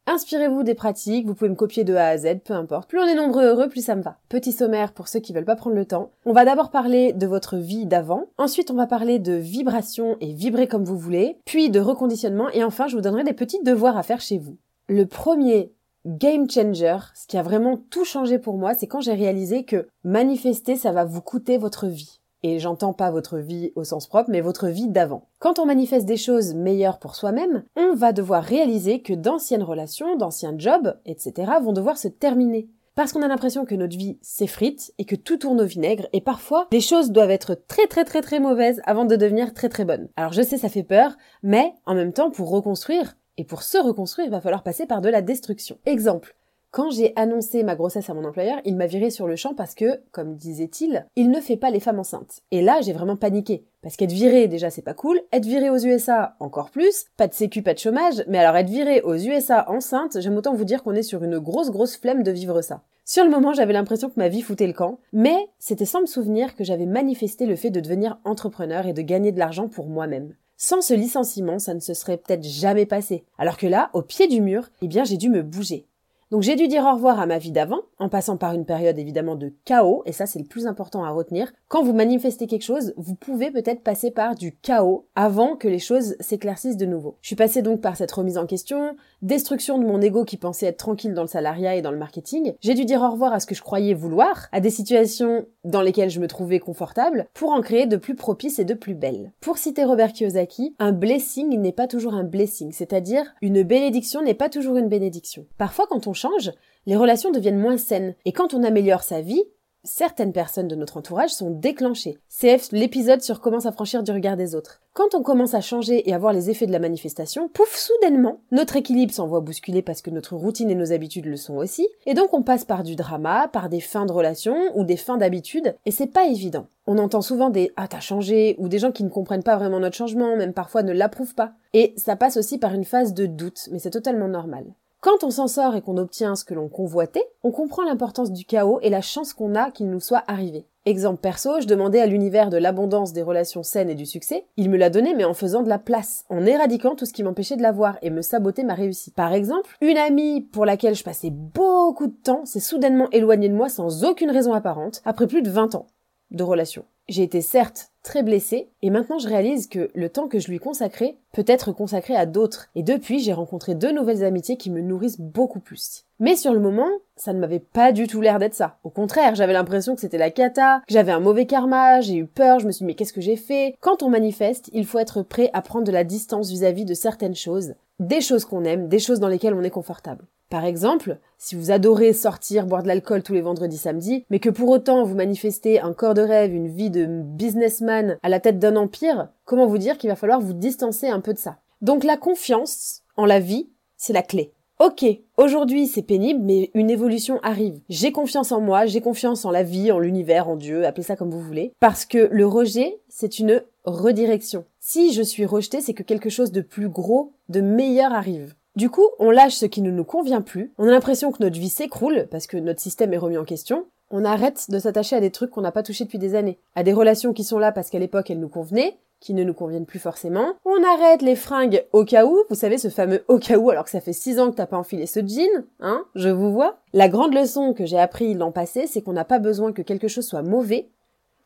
Inspirez-vous 0.06 0.64
des 0.64 0.76
pratiques, 0.76 1.26
vous 1.26 1.36
pouvez 1.36 1.50
me 1.50 1.56
copier 1.56 1.86
de 1.86 1.96
A 1.96 2.08
à 2.08 2.18
Z, 2.18 2.40
peu 2.44 2.54
importe. 2.54 2.90
Plus 2.90 3.00
on 3.00 3.06
est 3.06 3.16
nombreux 3.16 3.46
heureux, 3.46 3.70
plus 3.70 3.86
ça 3.86 3.96
me 3.96 4.02
va. 4.02 4.18
Petit 4.28 4.52
sommaire 4.52 4.92
pour 4.92 5.08
ceux 5.08 5.22
qui 5.22 5.32
veulent 5.32 5.46
pas 5.46 5.56
prendre 5.56 5.78
le 5.78 5.86
temps. 5.86 6.12
On 6.26 6.34
va 6.34 6.44
d'abord 6.44 6.70
parler 6.70 7.14
de 7.14 7.26
votre 7.28 7.56
vie 7.56 7.86
d'avant, 7.86 8.26
ensuite 8.38 8.72
on 8.72 8.76
va 8.76 8.88
parler 8.88 9.20
de 9.20 9.34
vibration 9.34 10.18
et 10.20 10.34
vibrer 10.34 10.68
comme 10.68 10.84
vous 10.84 10.98
voulez, 10.98 11.38
puis 11.46 11.70
de 11.70 11.80
reconditionnement 11.80 12.50
et 12.50 12.66
enfin 12.66 12.88
je 12.88 12.98
vous 12.98 13.02
donnerai 13.02 13.24
des 13.24 13.32
petits 13.32 13.64
devoirs 13.64 13.96
à 13.96 14.04
faire 14.04 14.20
chez 14.20 14.38
vous. 14.38 14.58
Le 14.90 15.06
premier 15.06 15.72
game 16.06 16.50
changer, 16.50 16.98
ce 17.16 17.26
qui 17.26 17.38
a 17.38 17.42
vraiment 17.44 17.78
tout 17.90 18.04
changé 18.04 18.38
pour 18.38 18.58
moi, 18.58 18.74
c'est 18.74 18.88
quand 18.88 19.02
j'ai 19.02 19.14
réalisé 19.14 19.64
que 19.64 19.88
manifester, 20.04 20.76
ça 20.76 20.92
va 20.92 21.06
vous 21.06 21.22
coûter 21.22 21.58
votre 21.58 21.88
vie 21.88 22.20
et 22.44 22.60
j'entends 22.60 22.94
pas 22.94 23.12
votre 23.12 23.38
vie 23.38 23.72
au 23.76 23.84
sens 23.84 24.08
propre, 24.08 24.30
mais 24.30 24.42
votre 24.42 24.68
vie 24.68 24.88
d'avant. 24.88 25.28
Quand 25.40 25.60
on 25.60 25.66
manifeste 25.66 26.06
des 26.06 26.18
choses 26.18 26.54
meilleures 26.54 27.00
pour 27.00 27.16
soi-même, 27.16 27.64
on 27.76 27.96
va 27.96 28.14
devoir 28.14 28.44
réaliser 28.44 29.02
que 29.02 29.14
d'anciennes 29.14 29.64
relations, 29.64 30.16
d'anciens 30.16 30.56
jobs, 30.58 30.98
etc. 31.06 31.52
vont 31.62 31.74
devoir 31.74 31.98
se 31.98 32.08
terminer. 32.08 32.70
Parce 32.98 33.14
qu'on 33.14 33.22
a 33.22 33.28
l'impression 33.28 33.66
que 33.66 33.76
notre 33.76 33.96
vie 33.96 34.18
s'effrite 34.24 34.92
et 34.98 35.06
que 35.06 35.16
tout 35.16 35.38
tourne 35.38 35.62
au 35.62 35.66
vinaigre 35.66 36.08
et 36.14 36.22
parfois 36.22 36.68
les 36.72 36.82
choses 36.82 37.12
doivent 37.12 37.30
être 37.30 37.54
très 37.68 37.86
très 37.86 38.06
très 38.06 38.22
très 38.22 38.40
mauvaises 38.40 38.82
avant 38.86 39.06
de 39.06 39.16
devenir 39.16 39.54
très 39.54 39.70
très 39.70 39.86
bonnes. 39.86 40.10
Alors 40.16 40.34
je 40.34 40.42
sais 40.42 40.58
ça 40.58 40.68
fait 40.68 40.82
peur, 40.82 41.16
mais 41.44 41.74
en 41.86 41.94
même 41.94 42.12
temps 42.12 42.32
pour 42.32 42.50
reconstruire 42.50 43.16
et 43.38 43.44
pour 43.44 43.62
se 43.62 43.78
reconstruire 43.78 44.26
il 44.26 44.32
va 44.32 44.42
falloir 44.42 44.64
passer 44.64 44.88
par 44.88 45.02
de 45.02 45.10
la 45.10 45.22
destruction. 45.22 45.78
Exemple, 45.86 46.36
quand 46.78 46.92
j'ai 46.92 47.12
annoncé 47.16 47.64
ma 47.64 47.74
grossesse 47.74 48.08
à 48.08 48.14
mon 48.14 48.24
employeur, 48.24 48.62
il 48.64 48.76
m'a 48.76 48.86
viré 48.86 49.10
sur 49.10 49.26
le 49.26 49.36
champ 49.36 49.56
parce 49.56 49.74
que, 49.74 50.00
comme 50.12 50.36
disait-il, 50.36 51.08
il 51.16 51.32
ne 51.32 51.42
fait 51.42 51.58
pas 51.58 51.72
les 51.72 51.80
femmes 51.80 51.98
enceintes. 51.98 52.42
Et 52.52 52.62
là, 52.62 52.82
j'ai 52.82 52.94
vraiment 52.94 53.16
paniqué. 53.16 53.66
Parce 53.82 53.96
qu'être 53.96 54.12
viré, 54.12 54.48
déjà, 54.48 54.70
c'est 54.70 54.84
pas 54.84 54.94
cool. 54.94 55.20
Être 55.34 55.48
viré 55.48 55.72
aux 55.72 55.80
USA, 55.80 56.36
encore 56.40 56.70
plus. 56.70 57.06
Pas 57.18 57.28
de 57.28 57.34
sécu, 57.34 57.64
pas 57.64 57.74
de 57.74 57.80
chômage. 57.80 58.24
Mais 58.28 58.38
alors, 58.38 58.56
être 58.58 58.70
viré 58.70 59.02
aux 59.02 59.16
USA 59.16 59.68
enceinte, 59.72 60.22
j'aime 60.22 60.38
autant 60.38 60.54
vous 60.54 60.66
dire 60.66 60.84
qu'on 60.84 60.94
est 60.94 61.02
sur 61.02 61.24
une 61.24 61.40
grosse, 61.40 61.72
grosse 61.72 61.98
flemme 61.98 62.22
de 62.22 62.30
vivre 62.30 62.62
ça. 62.62 62.84
Sur 63.06 63.24
le 63.24 63.32
moment, 63.32 63.54
j'avais 63.54 63.74
l'impression 63.74 64.12
que 64.12 64.20
ma 64.20 64.30
vie 64.30 64.44
foutait 64.44 64.68
le 64.68 64.74
camp. 64.74 65.00
Mais 65.14 65.50
c'était 65.58 65.86
sans 65.86 66.02
me 66.02 66.06
souvenir 66.06 66.56
que 66.56 66.64
j'avais 66.64 66.86
manifesté 66.86 67.48
le 67.48 67.56
fait 67.56 67.72
de 67.72 67.80
devenir 67.80 68.20
entrepreneur 68.24 68.86
et 68.86 68.94
de 68.94 69.02
gagner 69.02 69.32
de 69.32 69.40
l'argent 69.40 69.68
pour 69.68 69.88
moi-même. 69.88 70.36
Sans 70.58 70.82
ce 70.82 70.94
licenciement, 70.94 71.58
ça 71.58 71.74
ne 71.74 71.80
se 71.80 71.96
serait 71.96 72.18
peut-être 72.18 72.44
jamais 72.44 72.86
passé. 72.86 73.24
Alors 73.40 73.58
que 73.58 73.66
là, 73.66 73.90
au 73.94 74.04
pied 74.04 74.28
du 74.28 74.42
mur, 74.42 74.70
eh 74.84 74.88
bien, 74.88 75.06
j'ai 75.06 75.18
dû 75.18 75.30
me 75.30 75.42
bouger. 75.42 75.88
Donc 76.30 76.42
j'ai 76.42 76.58
dû 76.58 76.68
dire 76.68 76.84
au 76.84 76.94
revoir 76.94 77.22
à 77.22 77.26
ma 77.26 77.38
vie 77.38 77.52
d'avant, 77.52 77.80
en 78.00 78.10
passant 78.10 78.36
par 78.36 78.54
une 78.54 78.66
période 78.66 79.00
évidemment 79.00 79.38
de 79.38 79.54
chaos, 79.64 80.04
et 80.06 80.12
ça 80.12 80.26
c'est 80.26 80.40
le 80.40 80.46
plus 80.46 80.68
important 80.68 81.06
à 81.06 81.10
retenir. 81.10 81.54
Quand 81.70 81.84
vous 81.84 81.94
manifestez 81.94 82.48
quelque 82.48 82.66
chose, 82.66 82.94
vous 82.98 83.16
pouvez 83.16 83.50
peut-être 83.50 83.82
passer 83.82 84.12
par 84.12 84.36
du 84.36 84.54
chaos 84.54 85.08
avant 85.16 85.56
que 85.56 85.70
les 85.70 85.80
choses 85.80 86.18
s'éclaircissent 86.20 86.76
de 86.76 86.86
nouveau. 86.86 87.16
Je 87.22 87.28
suis 87.28 87.38
passée 87.38 87.62
donc 87.62 87.80
par 87.80 87.96
cette 87.96 88.12
remise 88.12 88.38
en 88.38 88.46
question, 88.46 88.98
destruction 89.22 89.78
de 89.78 89.86
mon 89.86 90.02
ego 90.02 90.26
qui 90.26 90.36
pensait 90.36 90.66
être 90.66 90.78
tranquille 90.78 91.14
dans 91.14 91.22
le 91.22 91.30
salariat 91.30 91.76
et 91.76 91.82
dans 91.82 91.92
le 91.92 91.98
marketing. 91.98 92.56
J'ai 92.60 92.74
dû 92.74 92.84
dire 92.84 93.02
au 93.04 93.10
revoir 93.10 93.32
à 93.32 93.40
ce 93.40 93.46
que 93.46 93.56
je 93.56 93.62
croyais 93.62 93.94
vouloir, 93.94 94.50
à 94.52 94.60
des 94.60 94.70
situations 94.70 95.46
dans 95.64 95.82
lesquelles 95.82 96.10
je 96.10 96.20
me 96.20 96.28
trouvais 96.28 96.60
confortable, 96.60 97.28
pour 97.34 97.52
en 97.52 97.62
créer 97.62 97.86
de 97.86 97.98
plus 97.98 98.16
propices 98.16 98.60
et 98.60 98.66
de 98.66 98.74
plus 98.74 98.96
belles. 98.96 99.32
Pour 99.40 99.58
citer 99.58 99.86
Robert 99.86 100.12
Kiyosaki, 100.12 100.76
un 100.78 100.92
blessing 100.92 101.58
n'est 101.58 101.72
pas 101.72 101.88
toujours 101.88 102.16
un 102.16 102.24
blessing, 102.26 102.74
c'est-à-dire 102.74 103.34
une 103.42 103.64
bénédiction 103.64 104.22
n'est 104.22 104.34
pas 104.34 104.50
toujours 104.50 104.76
une 104.76 104.90
bénédiction. 104.90 105.46
Parfois 105.58 105.88
quand 105.90 106.08
on 106.08 106.17
change, 106.18 106.52
les 106.86 106.96
relations 106.96 107.32
deviennent 107.32 107.60
moins 107.60 107.78
saines. 107.78 108.16
Et 108.26 108.32
quand 108.32 108.54
on 108.54 108.64
améliore 108.64 109.04
sa 109.04 109.22
vie, 109.22 109.44
certaines 109.88 110.34
personnes 110.34 110.68
de 110.68 110.76
notre 110.76 110.98
entourage 110.98 111.32
sont 111.32 111.50
déclenchées. 111.50 112.18
CF 112.30 112.72
l'épisode 112.72 113.22
sur 113.22 113.40
comment 113.40 113.60
s'affranchir 113.60 114.04
du 114.04 114.12
regard 114.12 114.38
des 114.38 114.54
autres. 114.54 114.82
Quand 114.94 115.16
on 115.16 115.24
commence 115.24 115.54
à 115.54 115.62
changer 115.62 116.08
et 116.08 116.14
à 116.14 116.18
voir 116.18 116.34
les 116.34 116.50
effets 116.50 116.66
de 116.66 116.72
la 116.72 116.80
manifestation, 116.80 117.50
pouf, 117.50 117.76
soudainement, 117.76 118.42
notre 118.52 118.76
équilibre 118.76 119.14
s'envoie 119.14 119.42
bousculer 119.42 119.82
parce 119.82 120.02
que 120.02 120.10
notre 120.10 120.36
routine 120.36 120.70
et 120.70 120.76
nos 120.76 120.92
habitudes 120.92 121.26
le 121.26 121.38
sont 121.38 121.56
aussi, 121.56 121.88
et 122.06 122.14
donc 122.14 122.34
on 122.34 122.44
passe 122.44 122.66
par 122.66 122.84
du 122.84 122.96
drama, 122.96 123.48
par 123.48 123.70
des 123.70 123.80
fins 123.80 124.06
de 124.06 124.12
relations 124.12 124.58
ou 124.76 124.84
des 124.84 124.98
fins 124.98 125.18
d'habitude, 125.18 125.76
et 125.86 125.92
c'est 125.92 126.08
pas 126.08 126.26
évident. 126.26 126.68
On 126.86 126.98
entend 126.98 127.22
souvent 127.22 127.50
des 127.50 127.72
ah 127.76 127.88
t'as 127.88 128.00
changé 128.00 128.56
ou 128.60 128.70
des 128.70 128.80
gens 128.80 128.92
qui 128.92 129.04
ne 129.04 129.10
comprennent 129.10 129.44
pas 129.44 129.58
vraiment 129.58 129.80
notre 129.80 129.96
changement, 129.96 130.36
même 130.36 130.54
parfois 130.54 130.84
ne 130.84 130.94
l'approuvent 130.94 131.36
pas. 131.36 131.52
Et 131.74 131.94
ça 131.98 132.16
passe 132.16 132.38
aussi 132.38 132.58
par 132.58 132.74
une 132.74 132.86
phase 132.86 133.14
de 133.14 133.26
doute, 133.26 133.70
mais 133.72 133.80
c'est 133.80 133.90
totalement 133.90 134.28
normal. 134.28 134.66
Quand 135.00 135.24
on 135.24 135.30
s'en 135.30 135.48
sort 135.48 135.76
et 135.76 135.82
qu'on 135.82 135.98
obtient 135.98 136.36
ce 136.36 136.44
que 136.44 136.56
l'on 136.56 136.70
convoitait, 136.70 137.30
on 137.44 137.52
comprend 137.52 137.84
l'importance 137.84 138.32
du 138.32 138.46
chaos 138.46 138.80
et 138.82 138.90
la 138.90 139.02
chance 139.02 139.34
qu'on 139.34 139.54
a 139.54 139.70
qu'il 139.70 139.92
nous 139.92 140.00
soit 140.00 140.24
arrivé. 140.26 140.66
Exemple 140.86 141.22
perso, 141.22 141.62
je 141.62 141.68
demandais 141.68 142.00
à 142.00 142.08
l'univers 142.08 142.50
de 142.50 142.58
l'abondance 142.58 143.14
des 143.14 143.22
relations 143.22 143.62
saines 143.62 143.92
et 143.92 143.96
du 143.96 144.08
succès. 144.08 144.48
Il 144.58 144.72
me 144.72 144.78
l'a 144.78 144.90
donné 144.90 145.14
mais 145.14 145.24
en 145.24 145.36
faisant 145.36 145.62
de 145.62 145.70
la 145.70 145.78
place, 145.78 146.26
en 146.30 146.46
éradiquant 146.46 146.96
tout 146.96 147.06
ce 147.06 147.14
qui 147.14 147.22
m'empêchait 147.22 147.58
de 147.58 147.62
l'avoir 147.62 148.00
et 148.02 148.10
me 148.10 148.24
saboter 148.24 148.64
ma 148.64 148.74
réussite. 148.74 149.14
Par 149.14 149.34
exemple, 149.34 149.78
une 149.82 149.98
amie 149.98 150.42
pour 150.42 150.66
laquelle 150.66 150.96
je 150.96 151.04
passais 151.04 151.30
beaucoup 151.30 152.08
de 152.08 152.16
temps 152.24 152.46
s'est 152.46 152.60
soudainement 152.60 153.10
éloignée 153.12 153.50
de 153.50 153.56
moi 153.56 153.70
sans 153.70 154.04
aucune 154.04 154.32
raison 154.32 154.54
apparente, 154.54 155.04
après 155.06 155.28
plus 155.28 155.44
de 155.44 155.52
20 155.52 155.76
ans 155.76 155.86
de 156.32 156.44
relation. 156.44 156.86
J'ai 157.10 157.24
été 157.24 157.42
certes 157.42 157.92
très 158.04 158.22
blessée, 158.22 158.70
et 158.82 158.90
maintenant 158.90 159.18
je 159.18 159.28
réalise 159.28 159.68
que 159.68 159.90
le 159.94 160.10
temps 160.10 160.28
que 160.28 160.40
je 160.40 160.50
lui 160.50 160.60
consacrais 160.60 161.18
peut 161.34 161.46
être 161.48 161.72
consacré 161.72 162.16
à 162.16 162.26
d'autres. 162.26 162.68
Et 162.76 162.84
depuis, 162.84 163.20
j'ai 163.20 163.34
rencontré 163.34 163.76
deux 163.76 163.92
nouvelles 163.92 164.26
amitiés 164.26 164.58
qui 164.58 164.70
me 164.70 164.82
nourrissent 164.82 165.20
beaucoup 165.20 165.60
plus. 165.60 166.06
Mais 166.20 166.36
sur 166.36 166.54
le 166.54 166.60
moment, 166.60 166.90
ça 167.16 167.32
ne 167.32 167.40
m'avait 167.40 167.60
pas 167.60 167.92
du 167.92 168.08
tout 168.08 168.20
l'air 168.20 168.40
d'être 168.40 168.56
ça. 168.56 168.78
Au 168.84 168.90
contraire, 168.90 169.36
j'avais 169.36 169.54
l'impression 169.54 169.96
que 169.96 170.02
c'était 170.02 170.18
la 170.18 170.32
cata, 170.32 170.82
que 170.88 170.94
j'avais 170.94 171.12
un 171.12 171.20
mauvais 171.20 171.46
karma, 171.46 172.02
j'ai 172.02 172.16
eu 172.16 172.26
peur, 172.26 172.60
je 172.60 172.68
me 172.68 172.72
suis 172.72 172.84
dit 172.84 172.88
mais 172.88 172.96
qu'est-ce 172.96 173.14
que 173.14 173.22
j'ai 173.22 173.38
fait? 173.38 173.76
Quand 173.80 174.04
on 174.04 174.10
manifeste, 174.10 174.70
il 174.74 174.86
faut 174.86 175.00
être 175.00 175.22
prêt 175.22 175.50
à 175.54 175.62
prendre 175.62 175.86
de 175.86 175.92
la 175.92 176.04
distance 176.04 176.50
vis-à-vis 176.50 176.84
-vis 176.84 176.88
de 176.88 176.94
certaines 176.94 177.36
choses, 177.36 177.76
des 178.00 178.22
choses 178.22 178.46
qu'on 178.46 178.66
aime, 178.66 178.88
des 178.88 179.00
choses 179.00 179.20
dans 179.20 179.30
lesquelles 179.30 179.54
on 179.54 179.64
est 179.64 179.70
confortable. 179.70 180.26
Par 180.50 180.64
exemple, 180.64 181.18
si 181.38 181.56
vous 181.56 181.72
adorez 181.72 182.14
sortir, 182.14 182.66
boire 182.66 182.82
de 182.82 182.88
l'alcool 182.88 183.22
tous 183.22 183.34
les 183.34 183.42
vendredis 183.42 183.78
samedis, 183.78 184.26
mais 184.30 184.40
que 184.40 184.50
pour 184.50 184.70
autant 184.70 185.04
vous 185.04 185.16
manifestez 185.16 185.82
un 185.82 185.94
corps 185.94 186.14
de 186.14 186.22
rêve, 186.22 186.54
une 186.54 186.70
vie 186.70 186.90
de 186.90 187.06
businessman 187.06 188.18
à 188.24 188.30
la 188.30 188.40
tête 188.40 188.58
d'un 188.58 188.78
empire, 188.78 189.28
comment 189.44 189.68
vous 189.68 189.78
dire 189.78 189.98
qu'il 189.98 190.10
va 190.10 190.16
falloir 190.16 190.40
vous 190.40 190.54
distancer 190.54 191.08
un 191.08 191.20
peu 191.20 191.34
de 191.34 191.40
ça? 191.40 191.58
Donc 191.82 192.06
la 192.06 192.16
confiance 192.16 193.02
en 193.18 193.26
la 193.26 193.40
vie, 193.40 193.70
c'est 193.98 194.14
la 194.14 194.24
clé. 194.24 194.54
Ok, 194.80 195.06
aujourd'hui 195.38 195.88
c'est 195.88 196.04
pénible, 196.04 196.40
mais 196.44 196.70
une 196.76 196.92
évolution 196.92 197.40
arrive. 197.42 197.82
J'ai 197.90 198.12
confiance 198.12 198.52
en 198.52 198.62
moi, 198.62 198.86
j'ai 198.86 199.02
confiance 199.02 199.44
en 199.44 199.52
la 199.52 199.64
vie, 199.64 199.92
en 199.92 200.00
l'univers, 200.00 200.48
en 200.48 200.56
Dieu, 200.56 200.86
appelez 200.86 201.04
ça 201.04 201.16
comme 201.16 201.32
vous 201.32 201.42
voulez. 201.42 201.74
Parce 201.80 202.06
que 202.06 202.30
le 202.32 202.46
rejet, 202.46 203.00
c'est 203.10 203.40
une 203.40 203.64
redirection. 203.86 204.66
Si 204.80 205.14
je 205.14 205.24
suis 205.24 205.46
rejeté, 205.46 205.82
c'est 205.82 205.94
que 205.94 206.04
quelque 206.04 206.30
chose 206.30 206.52
de 206.52 206.62
plus 206.62 206.90
gros, 206.90 207.34
de 207.50 207.60
meilleur 207.60 208.14
arrive. 208.14 208.54
Du 208.78 208.92
coup, 208.92 209.10
on 209.18 209.32
lâche 209.32 209.56
ce 209.56 209.66
qui 209.66 209.82
ne 209.82 209.90
nous 209.90 210.04
convient 210.04 210.42
plus, 210.42 210.72
on 210.78 210.88
a 210.88 210.92
l'impression 210.92 211.32
que 211.32 211.42
notre 211.42 211.58
vie 211.58 211.68
s'écroule 211.68 212.28
parce 212.30 212.46
que 212.46 212.58
notre 212.58 212.80
système 212.80 213.12
est 213.12 213.18
remis 213.18 213.40
en 213.40 213.44
question, 213.44 213.88
on 214.12 214.24
arrête 214.24 214.70
de 214.70 214.78
s'attacher 214.78 215.16
à 215.16 215.20
des 215.20 215.32
trucs 215.32 215.50
qu'on 215.50 215.62
n'a 215.62 215.72
pas 215.72 215.82
touchés 215.82 216.04
depuis 216.04 216.20
des 216.20 216.36
années, 216.36 216.60
à 216.76 216.84
des 216.84 216.94
relations 216.94 217.34
qui 217.34 217.44
sont 217.44 217.58
là 217.58 217.72
parce 217.72 217.90
qu'à 217.90 217.98
l'époque 217.98 218.30
elles 218.30 218.40
nous 218.40 218.48
convenaient, 218.50 219.00
qui 219.20 219.34
ne 219.34 219.44
nous 219.44 219.56
conviennent 219.56 219.88
plus 219.88 219.98
forcément. 219.98 220.54
On 220.64 220.84
arrête 220.84 221.24
les 221.24 221.36
fringues 221.36 221.88
au 221.92 222.06
cas 222.06 222.28
où, 222.28 222.44
vous 222.52 222.56
savez 222.56 222.78
ce 222.78 222.90
fameux 222.90 223.24
au 223.28 223.40
cas 223.40 223.58
où 223.58 223.72
alors 223.72 223.84
que 223.84 223.90
ça 223.90 224.00
fait 224.00 224.14
six 224.14 224.40
ans 224.40 224.52
que 224.52 224.58
t'as 224.58 224.68
pas 224.68 224.78
enfilé 224.78 225.08
ce 225.08 225.22
jean, 225.22 225.66
hein, 225.80 226.06
je 226.14 226.30
vous 226.30 226.52
vois. 226.52 226.78
La 226.94 227.10
grande 227.10 227.34
leçon 227.34 227.74
que 227.74 227.88
j'ai 227.88 227.98
appris 227.98 228.36
l'an 228.36 228.52
passé, 228.52 228.86
c'est 228.86 229.02
qu'on 229.02 229.14
n'a 229.14 229.26
pas 229.26 229.40
besoin 229.40 229.74
que 229.74 229.82
quelque 229.82 230.08
chose 230.08 230.28
soit 230.28 230.44
mauvais 230.44 230.88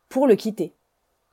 pour 0.09 0.27
le 0.27 0.35
quitter. 0.35 0.73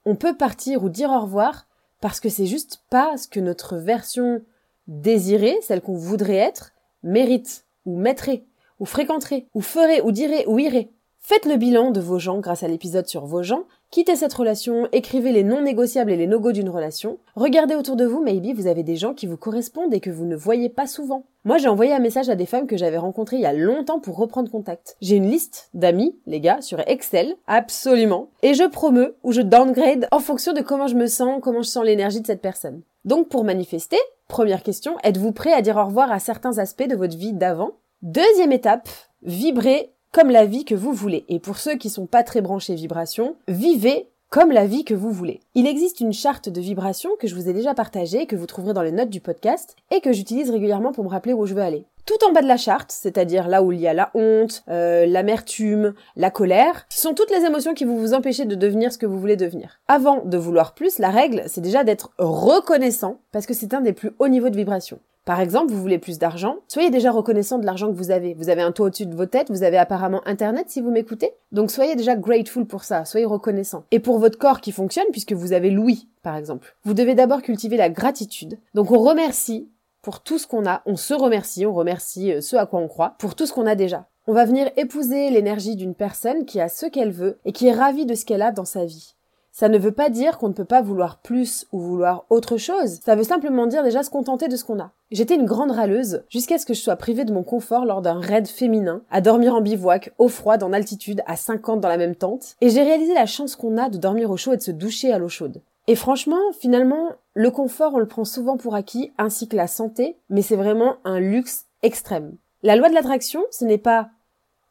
On 0.05 0.15
peut 0.15 0.37
partir 0.37 0.85
ou 0.85 0.91
dire 0.91 1.11
au 1.11 1.19
revoir 1.19 1.67
parce 2.01 2.21
que 2.21 2.29
c'est 2.29 2.47
juste 2.47 2.85
pas 2.89 3.17
ce 3.17 3.27
que 3.27 3.41
notre 3.41 3.79
version 3.79 4.43
désirée, 4.89 5.59
celle 5.63 5.83
qu'on 5.83 5.95
voudrait 5.95 6.37
être, 6.37 6.73
mérite, 7.03 7.65
ou 7.85 7.97
mettrait, 7.99 8.45
ou 8.81 8.87
fréquenterait, 8.87 9.47
ou 9.55 9.61
ferait, 9.61 10.01
ou 10.01 10.11
dirait, 10.13 10.47
ou 10.47 10.59
irait. 10.59 10.91
Faites 11.21 11.45
le 11.45 11.57
bilan 11.57 11.91
de 11.91 12.01
vos 12.01 12.19
gens 12.19 12.39
grâce 12.39 12.63
à 12.63 12.69
l'épisode 12.69 13.07
sur 13.07 13.27
vos 13.27 13.43
gens, 13.43 13.65
quittez 13.91 14.17
cette 14.17 14.33
relation, 14.33 14.89
écrivez 14.93 15.31
les 15.31 15.43
non 15.43 15.61
négociables 15.61 16.11
et 16.11 16.17
les 16.17 16.27
no-go 16.27 16.53
d'une 16.53 16.71
relation. 16.71 17.19
Regardez 17.35 17.75
autour 17.75 17.97
de 17.97 18.07
vous, 18.07 18.23
maybe 18.23 18.57
vous 18.57 18.67
avez 18.67 18.83
des 18.83 18.97
gens 18.97 19.13
qui 19.13 19.27
vous 19.27 19.37
correspondent 19.37 19.93
et 19.93 20.01
que 20.01 20.09
vous 20.09 20.25
ne 20.25 20.37
voyez 20.37 20.71
pas 20.71 20.87
souvent. 20.87 21.25
Moi 21.45 21.59
j'ai 21.59 21.69
envoyé 21.69 21.93
un 21.93 21.99
message 21.99 22.31
à 22.31 22.35
des 22.35 22.47
femmes 22.47 22.67
que 22.67 22.79
j'avais 22.79 22.97
rencontrées 22.97 23.37
il 23.37 23.43
y 23.43 23.47
a 23.47 23.53
longtemps 23.53 24.01
pour 24.01 24.17
reprendre 24.17 24.51
contact. 24.51 24.97
J'ai 25.03 25.17
une 25.17 25.31
liste 25.31 25.69
d'amis, 25.75 26.17
les 26.27 26.41
gars, 26.41 26.63
sur 26.63 26.81
Excel, 26.89 27.37
absolument, 27.47 28.31
et 28.43 28.55
je 28.55 28.65
promeux 28.65 29.17
ou 29.23 29.33
je 29.33 29.43
downgrade 29.43 30.09
en 30.11 30.21
fonction 30.21 30.55
de 30.55 30.63
comment 30.63 30.87
je 30.87 30.95
me 30.95 31.09
sens, 31.09 31.41
comment 31.43 31.61
je 31.61 31.69
sens 31.69 31.85
l'énergie 31.85 32.23
de 32.23 32.27
cette 32.27 32.41
personne. 32.41 32.81
Donc 33.05 33.29
pour 33.29 33.45
manifester, 33.45 33.99
première 34.29 34.63
question, 34.63 34.97
êtes-vous 35.03 35.33
prêt 35.33 35.53
à 35.53 35.63
dire 35.63 35.77
au 35.77 35.87
revoir 35.87 36.13
à 36.13 36.21
certains 36.21 36.59
aspects 36.59 36.87
de 36.87 36.95
votre 36.95 37.17
vie 37.17 37.33
d'avant? 37.33 37.73
Deuxième 38.03 38.53
étape, 38.53 38.89
vibrez 39.23 39.91
comme 40.13 40.31
la 40.31 40.45
vie 40.45 40.65
que 40.65 40.75
vous 40.75 40.93
voulez. 40.93 41.25
Et 41.29 41.41
pour 41.41 41.59
ceux 41.59 41.77
qui 41.77 41.91
sont 41.91 42.07
pas 42.07 42.23
très 42.23 42.41
branchés 42.41 42.75
vibration, 42.75 43.37
vivez 43.49 44.09
comme 44.31 44.53
la 44.53 44.67
vie 44.67 44.85
que 44.85 44.95
vous 44.95 45.11
voulez. 45.11 45.41
Il 45.55 45.67
existe 45.67 46.01
une 46.01 46.13
charte 46.13 46.51
de 46.51 46.61
vibration 46.61 47.11
que 47.19 47.27
je 47.27 47.35
vous 47.35 47.49
ai 47.49 47.55
déjà 47.55 47.75
partagée, 47.75 48.27
que 48.27 48.37
vous 48.37 48.47
trouverez 48.47 48.75
dans 48.75 48.83
les 48.83 48.93
notes 48.93 49.09
du 49.09 49.21
podcast, 49.21 49.75
et 49.91 50.01
que 50.01 50.13
j'utilise 50.13 50.51
régulièrement 50.51 50.93
pour 50.93 51.05
me 51.05 51.09
rappeler 51.09 51.33
où 51.33 51.47
je 51.47 51.55
veux 51.55 51.63
aller. 51.63 51.87
Tout 52.09 52.25
en 52.27 52.33
bas 52.33 52.41
de 52.41 52.49
la 52.49 52.57
charte, 52.57 52.91
c'est-à-dire 52.91 53.49
là 53.49 53.63
où 53.63 53.71
il 53.71 53.81
y 53.81 53.87
a 53.87 53.93
la 53.93 54.11
honte, 54.15 54.65
euh, 54.71 55.05
l'amertume, 55.05 55.93
la 56.17 56.31
colère, 56.31 56.87
ce 56.89 57.03
sont 57.03 57.13
toutes 57.13 57.31
les 57.31 57.45
émotions 57.45 57.75
qui 57.75 57.85
vont 57.85 57.99
vous 57.99 58.15
empêcher 58.15 58.47
de 58.47 58.55
devenir 58.55 58.91
ce 58.95 58.97
que 58.97 59.05
vous 59.05 59.21
voulez 59.21 59.37
devenir. 59.37 59.79
Avant 59.89 60.25
de 60.25 60.39
vouloir 60.39 60.75
plus, 60.75 60.99
la 60.99 61.11
règle, 61.11 61.43
c'est 61.49 61.61
déjà 61.61 61.85
d'être 61.85 62.13
reconnaissant, 62.17 63.21
parce 63.31 63.45
que 63.45 63.53
c'est 63.53 63.75
un 63.75 63.83
des 63.83 63.93
plus 63.93 64.13
hauts 64.21 64.29
niveaux 64.29 64.49
de 64.49 64.57
vibration. 64.57 65.01
Par 65.27 65.39
exemple, 65.39 65.71
vous 65.71 65.83
voulez 65.83 65.99
plus 65.99 66.19
d'argent, 66.19 66.57
soyez 66.67 66.89
déjà 66.89 67.11
reconnaissant 67.11 67.59
de 67.59 67.67
l'argent 67.67 67.89
que 67.89 67.99
vous 67.99 68.11
avez. 68.11 68.33
Vous 68.33 68.49
avez 68.49 68.63
un 68.63 68.73
toit 68.73 68.87
au-dessus 68.87 69.05
de 69.05 69.15
vos 69.15 69.27
têtes, 69.27 69.51
vous 69.51 69.63
avez 69.63 69.77
apparemment 69.77 70.23
Internet 70.27 70.71
si 70.71 70.81
vous 70.81 70.91
m'écoutez. 70.91 71.35
Donc 71.53 71.71
soyez 71.71 71.95
déjà 71.95 72.17
grateful 72.17 72.65
pour 72.65 72.85
ça, 72.85 73.05
soyez 73.05 73.27
reconnaissant. 73.27 73.85
Et 73.91 74.01
pour 74.01 74.19
votre 74.19 74.39
corps 74.39 74.63
qui 74.63 74.73
fonctionne, 74.73 75.05
puisque 75.13 75.35
vous 75.35 75.53
avez 75.53 75.69
l'ouïe, 75.69 76.09
par 76.23 76.37
exemple, 76.37 76.75
vous 76.85 76.95
devez 76.95 77.15
d'abord 77.15 77.43
cultiver 77.43 77.77
la 77.77 77.91
gratitude. 77.91 78.57
Donc 78.73 78.93
on 78.93 78.99
remercie 78.99 79.69
pour 80.09 80.21
tout 80.21 80.39
ce 80.39 80.47
qu'on 80.47 80.65
a, 80.65 80.81
on 80.87 80.97
se 80.97 81.13
remercie, 81.13 81.67
on 81.67 81.75
remercie 81.75 82.33
euh, 82.33 82.41
ce 82.41 82.57
à 82.57 82.65
quoi 82.65 82.81
on 82.81 82.89
croit, 82.89 83.15
pour 83.19 83.35
tout 83.35 83.45
ce 83.45 83.53
qu'on 83.53 83.67
a 83.67 83.75
déjà. 83.75 84.07
On 84.27 84.33
va 84.33 84.47
venir 84.47 84.71
épouser 84.79 85.29
l'énergie 85.29 85.77
d'une 85.77 85.95
personne 85.95 86.47
qui 86.47 86.63
a 86.63 86.71
ce 86.71 86.87
qu'elle 86.87 87.11
veut 87.11 87.39
et 87.45 87.53
qui 87.53 87.67
est 87.67 87.75
ravie 87.75 88.07
de 88.07 88.15
ce 88.15 88.25
qu'elle 88.25 88.41
a 88.41 88.51
dans 88.51 88.65
sa 88.65 88.87
vie. 88.87 89.17
Ça 89.53 89.69
ne 89.69 89.77
veut 89.77 89.93
pas 89.93 90.09
dire 90.09 90.39
qu'on 90.39 90.49
ne 90.49 90.55
peut 90.55 90.65
pas 90.65 90.81
vouloir 90.81 91.19
plus 91.19 91.67
ou 91.73 91.79
vouloir 91.79 92.25
autre 92.31 92.57
chose. 92.57 93.01
Ça 93.05 93.17
veut 93.17 93.23
simplement 93.23 93.67
dire 93.67 93.83
déjà 93.83 94.03
se 94.03 94.09
contenter 94.09 94.49
de 94.49 94.57
ce 94.57 94.65
qu'on 94.65 94.81
a. 94.81 94.93
J'étais 95.11 95.35
une 95.35 95.45
grande 95.45 95.73
râleuse 95.73 96.25
jusqu'à 96.31 96.57
ce 96.57 96.65
que 96.65 96.73
je 96.73 96.81
sois 96.81 96.97
privée 96.97 97.27
de 97.27 97.33
mon 97.35 97.43
confort 97.43 97.85
lors 97.85 98.01
d'un 98.01 98.19
raid 98.19 98.49
féminin, 98.49 99.03
à 99.11 99.21
dormir 99.21 99.55
en 99.55 99.61
bivouac, 99.61 100.15
au 100.17 100.29
froid, 100.29 100.57
en 100.65 100.73
altitude, 100.73 101.23
à 101.27 101.37
50 101.37 101.83
dans 101.83 101.89
la 101.89 101.99
même 101.99 102.17
tente. 102.17 102.57
Et 102.63 102.71
j'ai 102.71 102.83
réalisé 102.83 103.13
la 103.13 103.27
chance 103.27 103.57
qu'on 103.57 103.77
a 103.77 103.91
de 103.91 103.99
dormir 103.99 104.31
au 104.31 104.39
chaud 104.39 104.55
et 104.55 104.57
de 104.57 104.63
se 104.63 104.71
doucher 104.71 105.13
à 105.13 105.19
l'eau 105.19 105.29
chaude. 105.29 105.61
Et 105.89 105.95
franchement, 105.95 106.41
finalement, 106.61 107.13
le 107.39 107.53
confort, 107.53 107.95
on 107.95 108.01
le 108.01 108.09
prend 108.09 108.25
souvent 108.25 108.57
pour 108.57 108.75
acquis, 108.75 109.13
ainsi 109.17 109.47
que 109.47 109.55
la 109.55 109.69
santé, 109.69 110.19
mais 110.29 110.43
c'est 110.43 110.57
vraiment 110.57 110.97
un 111.05 111.21
luxe 111.21 111.67
extrême. 111.85 112.37
La 112.65 112.75
loi 112.75 112.89
de 112.89 112.95
l'attraction, 112.95 113.45
ce 113.53 113.65
n'est 113.65 113.79
pas 113.79 114.11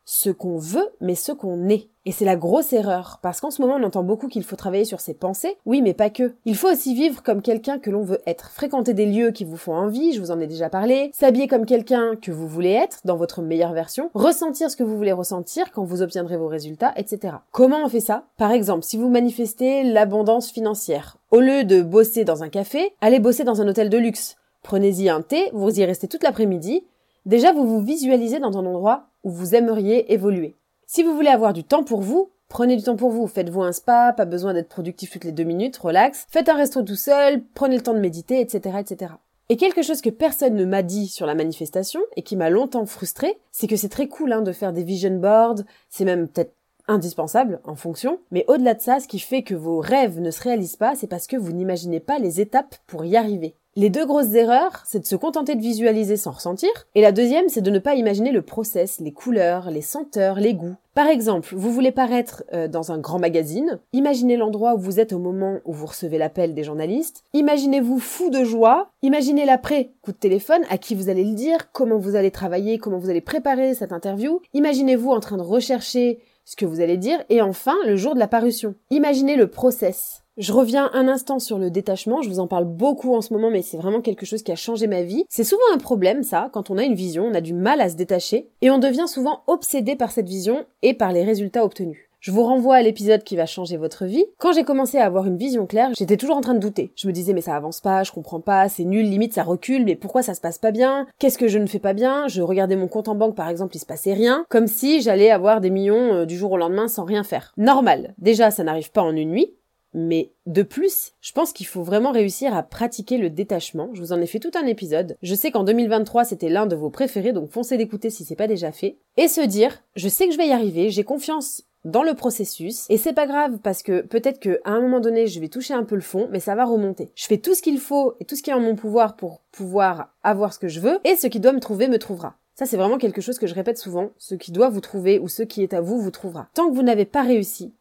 ce 0.10 0.30
qu'on 0.30 0.58
veut, 0.58 0.88
mais 1.02 1.16
ce 1.16 1.34
qu'on 1.34 1.68
est. 1.68 1.90
Et 2.06 2.14
c'est 2.14 2.24
la 2.24 2.38
grosse 2.38 2.72
erreur, 2.72 3.20
parce 3.22 3.42
qu'en 3.42 3.52
ce 3.52 3.62
moment 3.62 3.76
on 3.76 3.84
entend 3.84 4.04
beaucoup 4.04 4.30
qu'il 4.30 4.46
faut 4.46 4.56
travailler 4.56 4.86
sur 4.86 5.02
ses 5.02 5.14
pensées, 5.14 5.58
oui 5.66 5.82
mais 5.82 5.94
pas 5.94 6.10
que. 6.10 6.34
Il 6.46 6.56
faut 6.56 6.72
aussi 6.72 6.96
vivre 6.96 7.22
comme 7.22 7.42
quelqu'un 7.42 7.78
que 7.78 7.90
l'on 7.90 8.04
veut 8.04 8.22
être, 8.26 8.50
fréquenter 8.52 8.94
des 8.94 9.06
lieux 9.06 9.32
qui 9.32 9.44
vous 9.44 9.58
font 9.58 9.74
envie, 9.74 10.14
je 10.14 10.22
vous 10.22 10.32
en 10.32 10.40
ai 10.40 10.48
déjà 10.48 10.70
parlé, 10.70 11.12
s'habiller 11.14 11.50
comme 11.50 11.66
quelqu'un 11.66 12.16
que 12.16 12.32
vous 12.32 12.48
voulez 12.48 12.72
être, 12.72 13.00
dans 13.04 13.18
votre 13.18 13.42
meilleure 13.42 13.74
version, 13.74 14.10
ressentir 14.14 14.72
ce 14.72 14.78
que 14.78 14.84
vous 14.84 14.96
voulez 14.96 15.12
ressentir 15.12 15.74
quand 15.74 15.84
vous 15.84 16.02
obtiendrez 16.02 16.38
vos 16.38 16.48
résultats, 16.48 16.94
etc. 16.96 17.36
Comment 17.52 17.84
on 17.84 17.90
fait 17.90 18.00
ça? 18.00 18.24
Par 18.38 18.52
exemple, 18.52 18.86
si 18.86 18.96
vous 18.96 19.10
manifestez 19.10 19.84
l'abondance 19.84 20.52
financière, 20.52 21.18
au 21.32 21.42
lieu 21.42 21.66
de 21.66 21.82
bosser 21.82 22.24
dans 22.24 22.44
un 22.44 22.50
café, 22.50 22.94
allez 23.02 23.20
bosser 23.20 23.44
dans 23.44 23.62
un 23.62 23.68
hôtel 23.68 23.90
de 23.90 23.98
luxe. 23.98 24.38
Prenez-y 24.64 25.10
un 25.10 25.22
thé, 25.22 25.50
vous 25.52 25.78
y 25.78 25.84
restez 25.84 26.08
toute 26.08 26.24
l'après-midi, 26.24 26.86
déjà 27.28 27.52
vous 27.52 27.68
vous 27.68 27.82
visualisez 27.82 28.40
dans 28.40 28.58
un 28.58 28.66
endroit 28.66 29.10
où 29.24 29.30
vous 29.30 29.54
aimeriez 29.54 30.12
évoluer. 30.14 30.56
Si 30.88 31.04
vous 31.04 31.14
voulez 31.14 31.30
avoir 31.30 31.54
du 31.54 31.64
temps 31.64 31.84
pour 31.84 32.02
vous, 32.02 32.32
prenez 32.50 32.78
du 32.78 32.84
temps 32.84 32.96
pour 32.96 33.12
vous. 33.12 33.28
Faites-vous 33.28 33.62
un 33.62 33.74
spa, 33.74 34.14
pas 34.14 34.26
besoin 34.26 34.54
d'être 34.54 34.70
productif 34.70 35.12
toutes 35.12 35.26
les 35.26 35.34
deux 35.34 35.44
minutes, 35.44 35.78
relax. 35.78 36.26
Faites 36.30 36.50
un 36.50 36.56
resto 36.56 36.82
tout 36.82 36.96
seul, 36.96 37.44
prenez 37.54 37.76
le 37.76 37.84
temps 37.84 37.94
de 37.94 38.00
méditer, 38.00 38.40
etc., 38.40 38.78
etc. 38.80 39.12
Et 39.50 39.58
quelque 39.58 39.82
chose 39.82 40.02
que 40.02 40.10
personne 40.10 40.56
ne 40.56 40.66
m'a 40.66 40.84
dit 40.84 41.08
sur 41.08 41.26
la 41.26 41.36
manifestation 41.36 42.02
et 42.16 42.22
qui 42.22 42.36
m'a 42.36 42.50
longtemps 42.50 42.86
frustré, 42.86 43.38
c'est 43.52 43.68
que 43.68 43.76
c'est 43.76 43.90
très 43.90 44.08
cool 44.08 44.34
hein, 44.34 44.42
de 44.42 44.52
faire 44.52 44.74
des 44.74 44.84
vision 44.84 45.18
boards, 45.18 45.62
c'est 45.90 46.06
même 46.06 46.28
peut-être 46.28 46.54
indispensable 46.88 47.60
en 47.66 47.76
fonction, 47.76 48.20
mais 48.32 48.46
au-delà 48.48 48.74
de 48.74 48.82
ça, 48.82 49.00
ce 49.00 49.08
qui 49.08 49.20
fait 49.20 49.44
que 49.44 49.56
vos 49.56 49.80
rêves 49.80 50.20
ne 50.20 50.32
se 50.32 50.42
réalisent 50.42 50.78
pas, 50.78 50.96
c'est 50.96 51.08
parce 51.08 51.28
que 51.28 51.36
vous 51.36 51.52
n'imaginez 51.52 52.00
pas 52.00 52.20
les 52.20 52.40
étapes 52.40 52.76
pour 52.88 53.04
y 53.06 53.18
arriver. 53.18 53.56
Les 53.80 53.92
deux 53.92 54.08
grosses 54.08 54.34
erreurs, 54.34 54.82
c'est 54.88 55.02
de 55.02 55.06
se 55.06 55.16
contenter 55.16 55.54
de 55.54 55.62
visualiser 55.62 56.18
sans 56.18 56.32
ressentir, 56.32 56.72
et 56.96 57.02
la 57.02 57.12
deuxième, 57.12 57.48
c'est 57.48 57.62
de 57.62 57.70
ne 57.70 57.78
pas 57.78 57.94
imaginer 57.94 58.32
le 58.32 58.42
process, 58.42 59.00
les 59.00 59.12
couleurs, 59.12 59.70
les 59.70 59.84
senteurs, 59.84 60.40
les 60.40 60.56
goûts. 60.56 60.74
Par 60.96 61.06
exemple, 61.06 61.54
vous 61.56 61.72
voulez 61.72 61.92
paraître 61.92 62.44
euh, 62.54 62.68
dans 62.68 62.92
un 62.92 62.98
grand 62.98 63.20
magazine, 63.20 63.80
imaginez 63.94 64.36
l'endroit 64.36 64.74
où 64.74 64.80
vous 64.80 65.00
êtes 65.00 65.14
au 65.14 65.20
moment 65.20 65.60
où 65.64 65.74
vous 65.74 65.86
recevez 65.86 66.18
l'appel 66.18 66.56
des 66.56 66.64
journalistes, 66.64 67.24
imaginez-vous 67.34 68.00
fou 68.00 68.32
de 68.32 68.44
joie, 68.44 68.90
imaginez 69.04 69.46
l'après 69.46 69.92
coup 70.02 70.12
de 70.12 70.18
téléphone, 70.18 70.64
à 70.72 70.80
qui 70.80 70.96
vous 70.96 71.10
allez 71.10 71.24
le 71.24 71.36
dire, 71.36 71.72
comment 71.72 72.00
vous 72.00 72.16
allez 72.16 72.32
travailler, 72.32 72.80
comment 72.80 72.98
vous 72.98 73.12
allez 73.12 73.22
préparer 73.22 73.76
cette 73.76 73.94
interview, 73.94 74.42
imaginez-vous 74.56 75.12
en 75.12 75.20
train 75.20 75.38
de 75.38 75.44
rechercher 75.44 76.18
ce 76.46 76.56
que 76.56 76.66
vous 76.66 76.82
allez 76.82 76.98
dire, 76.98 77.24
et 77.30 77.44
enfin 77.44 77.76
le 77.86 77.96
jour 77.96 78.16
de 78.16 78.20
la 78.20 78.28
parution. 78.28 78.74
Imaginez 78.90 79.36
le 79.36 79.52
process. 79.52 80.24
Je 80.38 80.53
reviens 80.53 80.91
un 80.94 81.08
instant 81.08 81.39
sur 81.39 81.58
le 81.58 81.72
détachement, 81.72 82.22
je 82.22 82.29
vous 82.29 82.39
en 82.39 82.46
parle 82.46 82.65
beaucoup 82.65 83.15
en 83.15 83.22
ce 83.22 83.34
moment, 83.34 83.50
mais 83.50 83.63
c'est 83.63 83.77
vraiment 83.77 84.01
quelque 84.01 84.27
chose 84.27 84.44
qui 84.44 84.51
a 84.51 84.56
changé 84.56 84.86
ma 84.86 85.01
vie. 85.01 85.25
C'est 85.29 85.44
souvent 85.44 85.63
un 85.74 85.79
problème, 85.79 86.22
ça, 86.22 86.51
quand 86.53 86.70
on 86.70 86.77
a 86.77 86.84
une 86.84 86.94
vision, 86.94 87.25
on 87.25 87.34
a 87.34 87.41
du 87.41 87.56
mal 87.56 87.82
à 87.82 87.89
se 87.89 87.96
détacher, 87.96 88.48
et 88.62 88.70
on 88.70 88.77
devient 88.77 89.08
souvent 89.08 89.41
obsédé 89.48 89.96
par 89.96 90.12
cette 90.12 90.29
vision 90.29 90.65
et 90.84 90.94
par 90.94 91.12
les 91.12 91.24
résultats 91.24 91.65
obtenus. 91.65 92.08
Je 92.20 92.32
vous 92.32 92.44
renvoie 92.44 92.75
à 92.75 92.82
l'épisode 92.82 93.24
qui 93.24 93.36
va 93.36 93.46
changer 93.46 93.77
votre 93.77 94.06
vie. 94.06 94.25
Quand 94.38 94.51
j'ai 94.51 94.63
commencé 94.63 94.98
à 94.98 95.06
avoir 95.06 95.25
une 95.25 95.38
vision 95.38 95.65
claire, 95.65 95.91
j'étais 95.98 96.17
toujours 96.17 96.36
en 96.36 96.41
train 96.41 96.56
de 96.56 96.60
douter. 96.60 96.91
Je 96.96 97.08
me 97.08 97.13
disais 97.13 97.34
mais 97.34 97.41
ça 97.41 97.56
avance 97.56 97.79
pas, 97.79 98.03
je 98.03 98.12
comprends 98.12 98.39
pas, 98.39 98.70
c'est 98.70 98.86
nul, 98.86 99.08
limite 99.08 99.34
ça 99.34 99.44
recule, 99.44 99.86
mais 99.86 99.96
pourquoi 99.96 100.24
ça 100.24 100.34
se 100.34 100.41
passe 100.41 100.58
pas 100.58 100.72
bien? 100.72 101.08
Qu'est-ce 101.20 101.38
que 101.38 101.48
je 101.48 101.60
ne 101.60 101.67
fais 101.67 101.79
pas 101.79 101.94
bien? 101.94 102.27
Je 102.27 102.41
regardais 102.41 102.75
mon 102.75 102.88
compte 102.88 103.08
en 103.08 103.15
banque 103.15 103.36
par 103.36 103.50
exemple, 103.50 103.75
il 103.75 103.79
se 103.79 103.86
passait 103.86 104.13
rien, 104.13 104.46
comme 104.50 104.67
si 104.67 105.01
j'allais 105.01 105.29
avoir 105.29 105.62
des 105.62 105.70
millions 105.70 106.13
euh, 106.13 106.25
du 106.25 106.38
jour 106.38 106.51
au 106.51 106.58
lendemain 106.58 106.88
sans 106.88 107.06
rien 107.06 107.24
faire. 107.24 107.53
Normal. 107.56 108.15
Déjà 108.17 108.50
ça 108.50 108.63
n'arrive 108.63 108.91
pas 108.91 109.03
en 109.03 109.15
une 109.15 109.29
nuit, 109.29 109.53
mais 109.94 110.32
de 110.46 110.63
plus, 110.63 111.13
je 111.22 111.32
pense 111.32 111.53
qu'il 111.53 111.65
faut 111.65 111.84
vraiment 111.84 112.12
réussir 112.12 112.56
à 112.56 112.63
pratiquer 112.63 113.17
le 113.17 113.29
détachement. 113.29 113.89
Je 113.94 114.01
vous 114.01 114.13
en 114.13 114.22
ai 114.22 114.27
fait 114.27 114.39
tout 114.39 114.51
un 114.56 114.65
épisode. 114.65 115.17
Je 115.22 115.36
sais 115.36 115.51
qu'en 115.51 115.63
2023, 115.63 116.25
c'était 116.25 116.50
l'un 116.50 116.65
de 116.65 116.75
vos 116.75 116.89
préférés, 116.89 117.34
donc 117.34 117.50
foncez 117.50 117.77
d'écouter 117.77 118.10
si 118.10 118.25
c'est 118.25 118.36
pas 118.36 118.48
déjà 118.48 118.72
fait. 118.72 118.98
Et 119.17 119.27
se 119.27 119.41
dire, 119.41 119.84
je 119.96 120.08
sais 120.08 120.27
que 120.27 120.34
je 120.34 120.38
vais 120.38 120.48
y 120.48 120.51
arriver, 120.51 120.89
j'ai 120.89 121.03
confiance 121.03 121.63
dans 121.86 122.03
le 122.03 122.15
processus 122.15 122.86
et 122.89 122.98
c'est 122.98 123.13
pas 123.13 123.27
grave 123.27 123.60
parce 123.63 123.82
que 123.82 124.01
peut-être 124.01 124.39
que 124.39 124.60
à 124.65 124.72
un 124.72 124.82
moment 124.82 125.00
donné 125.00 125.27
je 125.27 125.39
vais 125.39 125.48
toucher 125.48 125.74
un 125.74 125.84
peu 125.84 125.96
le 125.96 126.01
fond 126.01 126.27
mais 126.32 126.41
ça 126.41 126.56
va 126.56 126.65
remonter. 126.65 127.12
Je 127.15 127.25
fais 127.25 127.38
tout 127.38 127.56
ce 127.56 127.62
qu'il 127.62 127.79
faut 127.79 128.15
et 128.20 128.25
tout 128.25 128.36
ce 128.36 128.44
qui 128.44 128.50
est 128.50 128.53
en 128.53 128.60
mon 128.60 128.75
pouvoir 128.75 129.15
pour 129.15 129.41
pouvoir 129.51 130.13
avoir 130.22 130.53
ce 130.53 130.60
que 130.60 130.67
je 130.67 130.82
veux 130.82 131.00
et 131.06 131.15
ce 131.15 131.27
qui 131.27 131.39
doit 131.39 131.53
me 131.53 131.62
trouver 131.62 131.88
me 131.88 132.00
trouvera. 132.00 132.36
Ça, 132.58 132.65
c'est 132.65 132.77
vraiment 132.77 132.98
quelque 132.98 133.22
chose 133.22 133.38
que 133.38 133.46
je 133.46 133.53
répète 133.53 133.77
souvent. 133.77 134.10
Ce 134.17 134.34
qui 134.34 134.51
doit 134.51 134.70
vous 134.70 134.82
trouver 134.82 135.20
ou 135.20 135.27
ce 135.27 135.44
qui 135.44 135.62
est 135.62 135.75
à 135.75 135.82
vous 135.82 136.01
vous 136.01 136.10
trouvera. 136.10 136.50
Tant 136.56 136.67
que 136.67 136.74
vous 136.74 136.82
n'avez 136.82 137.06
pas 137.06 137.22
réussi, 137.22 137.75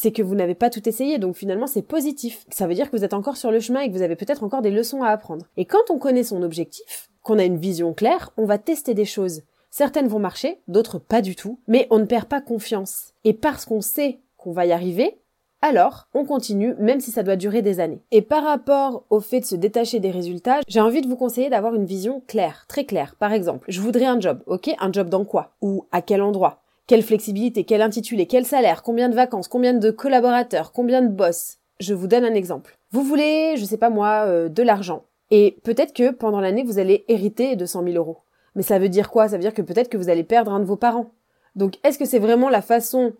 c'est 0.00 0.12
que 0.12 0.22
vous 0.22 0.36
n'avez 0.36 0.54
pas 0.54 0.70
tout 0.70 0.88
essayé, 0.88 1.18
donc 1.18 1.34
finalement 1.34 1.66
c'est 1.66 1.82
positif. 1.82 2.46
Ça 2.50 2.68
veut 2.68 2.74
dire 2.74 2.88
que 2.88 2.96
vous 2.96 3.02
êtes 3.02 3.14
encore 3.14 3.36
sur 3.36 3.50
le 3.50 3.58
chemin 3.58 3.80
et 3.80 3.88
que 3.88 3.96
vous 3.96 4.02
avez 4.02 4.14
peut-être 4.14 4.44
encore 4.44 4.62
des 4.62 4.70
leçons 4.70 5.02
à 5.02 5.08
apprendre. 5.08 5.46
Et 5.56 5.64
quand 5.64 5.90
on 5.90 5.98
connaît 5.98 6.22
son 6.22 6.44
objectif, 6.44 7.10
qu'on 7.22 7.40
a 7.40 7.44
une 7.44 7.56
vision 7.56 7.92
claire, 7.94 8.30
on 8.36 8.44
va 8.44 8.58
tester 8.58 8.94
des 8.94 9.04
choses. 9.04 9.42
Certaines 9.70 10.06
vont 10.06 10.20
marcher, 10.20 10.60
d'autres 10.68 11.00
pas 11.00 11.20
du 11.20 11.34
tout, 11.34 11.58
mais 11.66 11.88
on 11.90 11.98
ne 11.98 12.04
perd 12.04 12.26
pas 12.26 12.40
confiance. 12.40 13.12
Et 13.24 13.32
parce 13.32 13.64
qu'on 13.64 13.80
sait 13.80 14.20
qu'on 14.36 14.52
va 14.52 14.66
y 14.66 14.72
arriver, 14.72 15.18
alors, 15.62 16.06
on 16.14 16.24
continue, 16.24 16.76
même 16.78 17.00
si 17.00 17.10
ça 17.10 17.24
doit 17.24 17.34
durer 17.34 17.62
des 17.62 17.80
années. 17.80 18.00
Et 18.12 18.22
par 18.22 18.44
rapport 18.44 19.04
au 19.10 19.18
fait 19.18 19.40
de 19.40 19.46
se 19.46 19.56
détacher 19.56 19.98
des 19.98 20.12
résultats, 20.12 20.60
j'ai 20.68 20.80
envie 20.80 21.02
de 21.02 21.08
vous 21.08 21.16
conseiller 21.16 21.50
d'avoir 21.50 21.74
une 21.74 21.86
vision 21.86 22.22
claire, 22.28 22.66
très 22.68 22.84
claire. 22.84 23.16
Par 23.18 23.32
exemple, 23.32 23.64
je 23.68 23.80
voudrais 23.80 24.04
un 24.04 24.20
job, 24.20 24.44
ok? 24.46 24.70
Un 24.78 24.92
job 24.92 25.08
dans 25.08 25.24
quoi? 25.24 25.56
Ou 25.60 25.86
à 25.90 26.02
quel 26.02 26.22
endroit? 26.22 26.62
Quelle 26.88 27.02
flexibilité, 27.02 27.62
quel 27.62 27.82
intitulé, 27.82 28.26
quel 28.26 28.44
salaire, 28.44 28.82
combien 28.82 29.08
de 29.08 29.14
vacances, 29.14 29.46
combien 29.46 29.74
de 29.74 29.90
collaborateurs, 29.92 30.72
combien 30.72 31.02
de 31.02 31.08
boss. 31.08 31.58
Je 31.78 31.94
vous 31.94 32.08
donne 32.08 32.24
un 32.24 32.34
exemple. 32.34 32.76
Vous 32.90 33.02
voulez, 33.02 33.54
je 33.56 33.64
sais 33.64 33.76
pas 33.76 33.90
moi, 33.90 34.24
euh, 34.26 34.48
de 34.48 34.62
l'argent. 34.62 35.04
Et 35.30 35.58
peut-être 35.62 35.92
que 35.92 36.10
pendant 36.10 36.40
l'année, 36.40 36.64
vous 36.64 36.78
allez 36.78 37.04
hériter 37.06 37.54
de 37.54 37.66
100 37.66 37.84
000 37.84 37.96
euros. 37.96 38.18
Mais 38.54 38.62
ça 38.62 38.78
veut 38.78 38.88
dire 38.88 39.10
quoi? 39.10 39.28
Ça 39.28 39.36
veut 39.36 39.42
dire 39.42 39.54
que 39.54 39.62
peut-être 39.62 39.90
que 39.90 39.98
vous 39.98 40.08
allez 40.08 40.24
perdre 40.24 40.50
un 40.50 40.60
de 40.60 40.64
vos 40.64 40.76
parents. 40.76 41.10
Donc 41.54 41.74
est-ce 41.84 41.98
que 41.98 42.06
c'est 42.06 42.18
vraiment 42.18 42.48
la 42.48 42.62
façon 42.62 43.12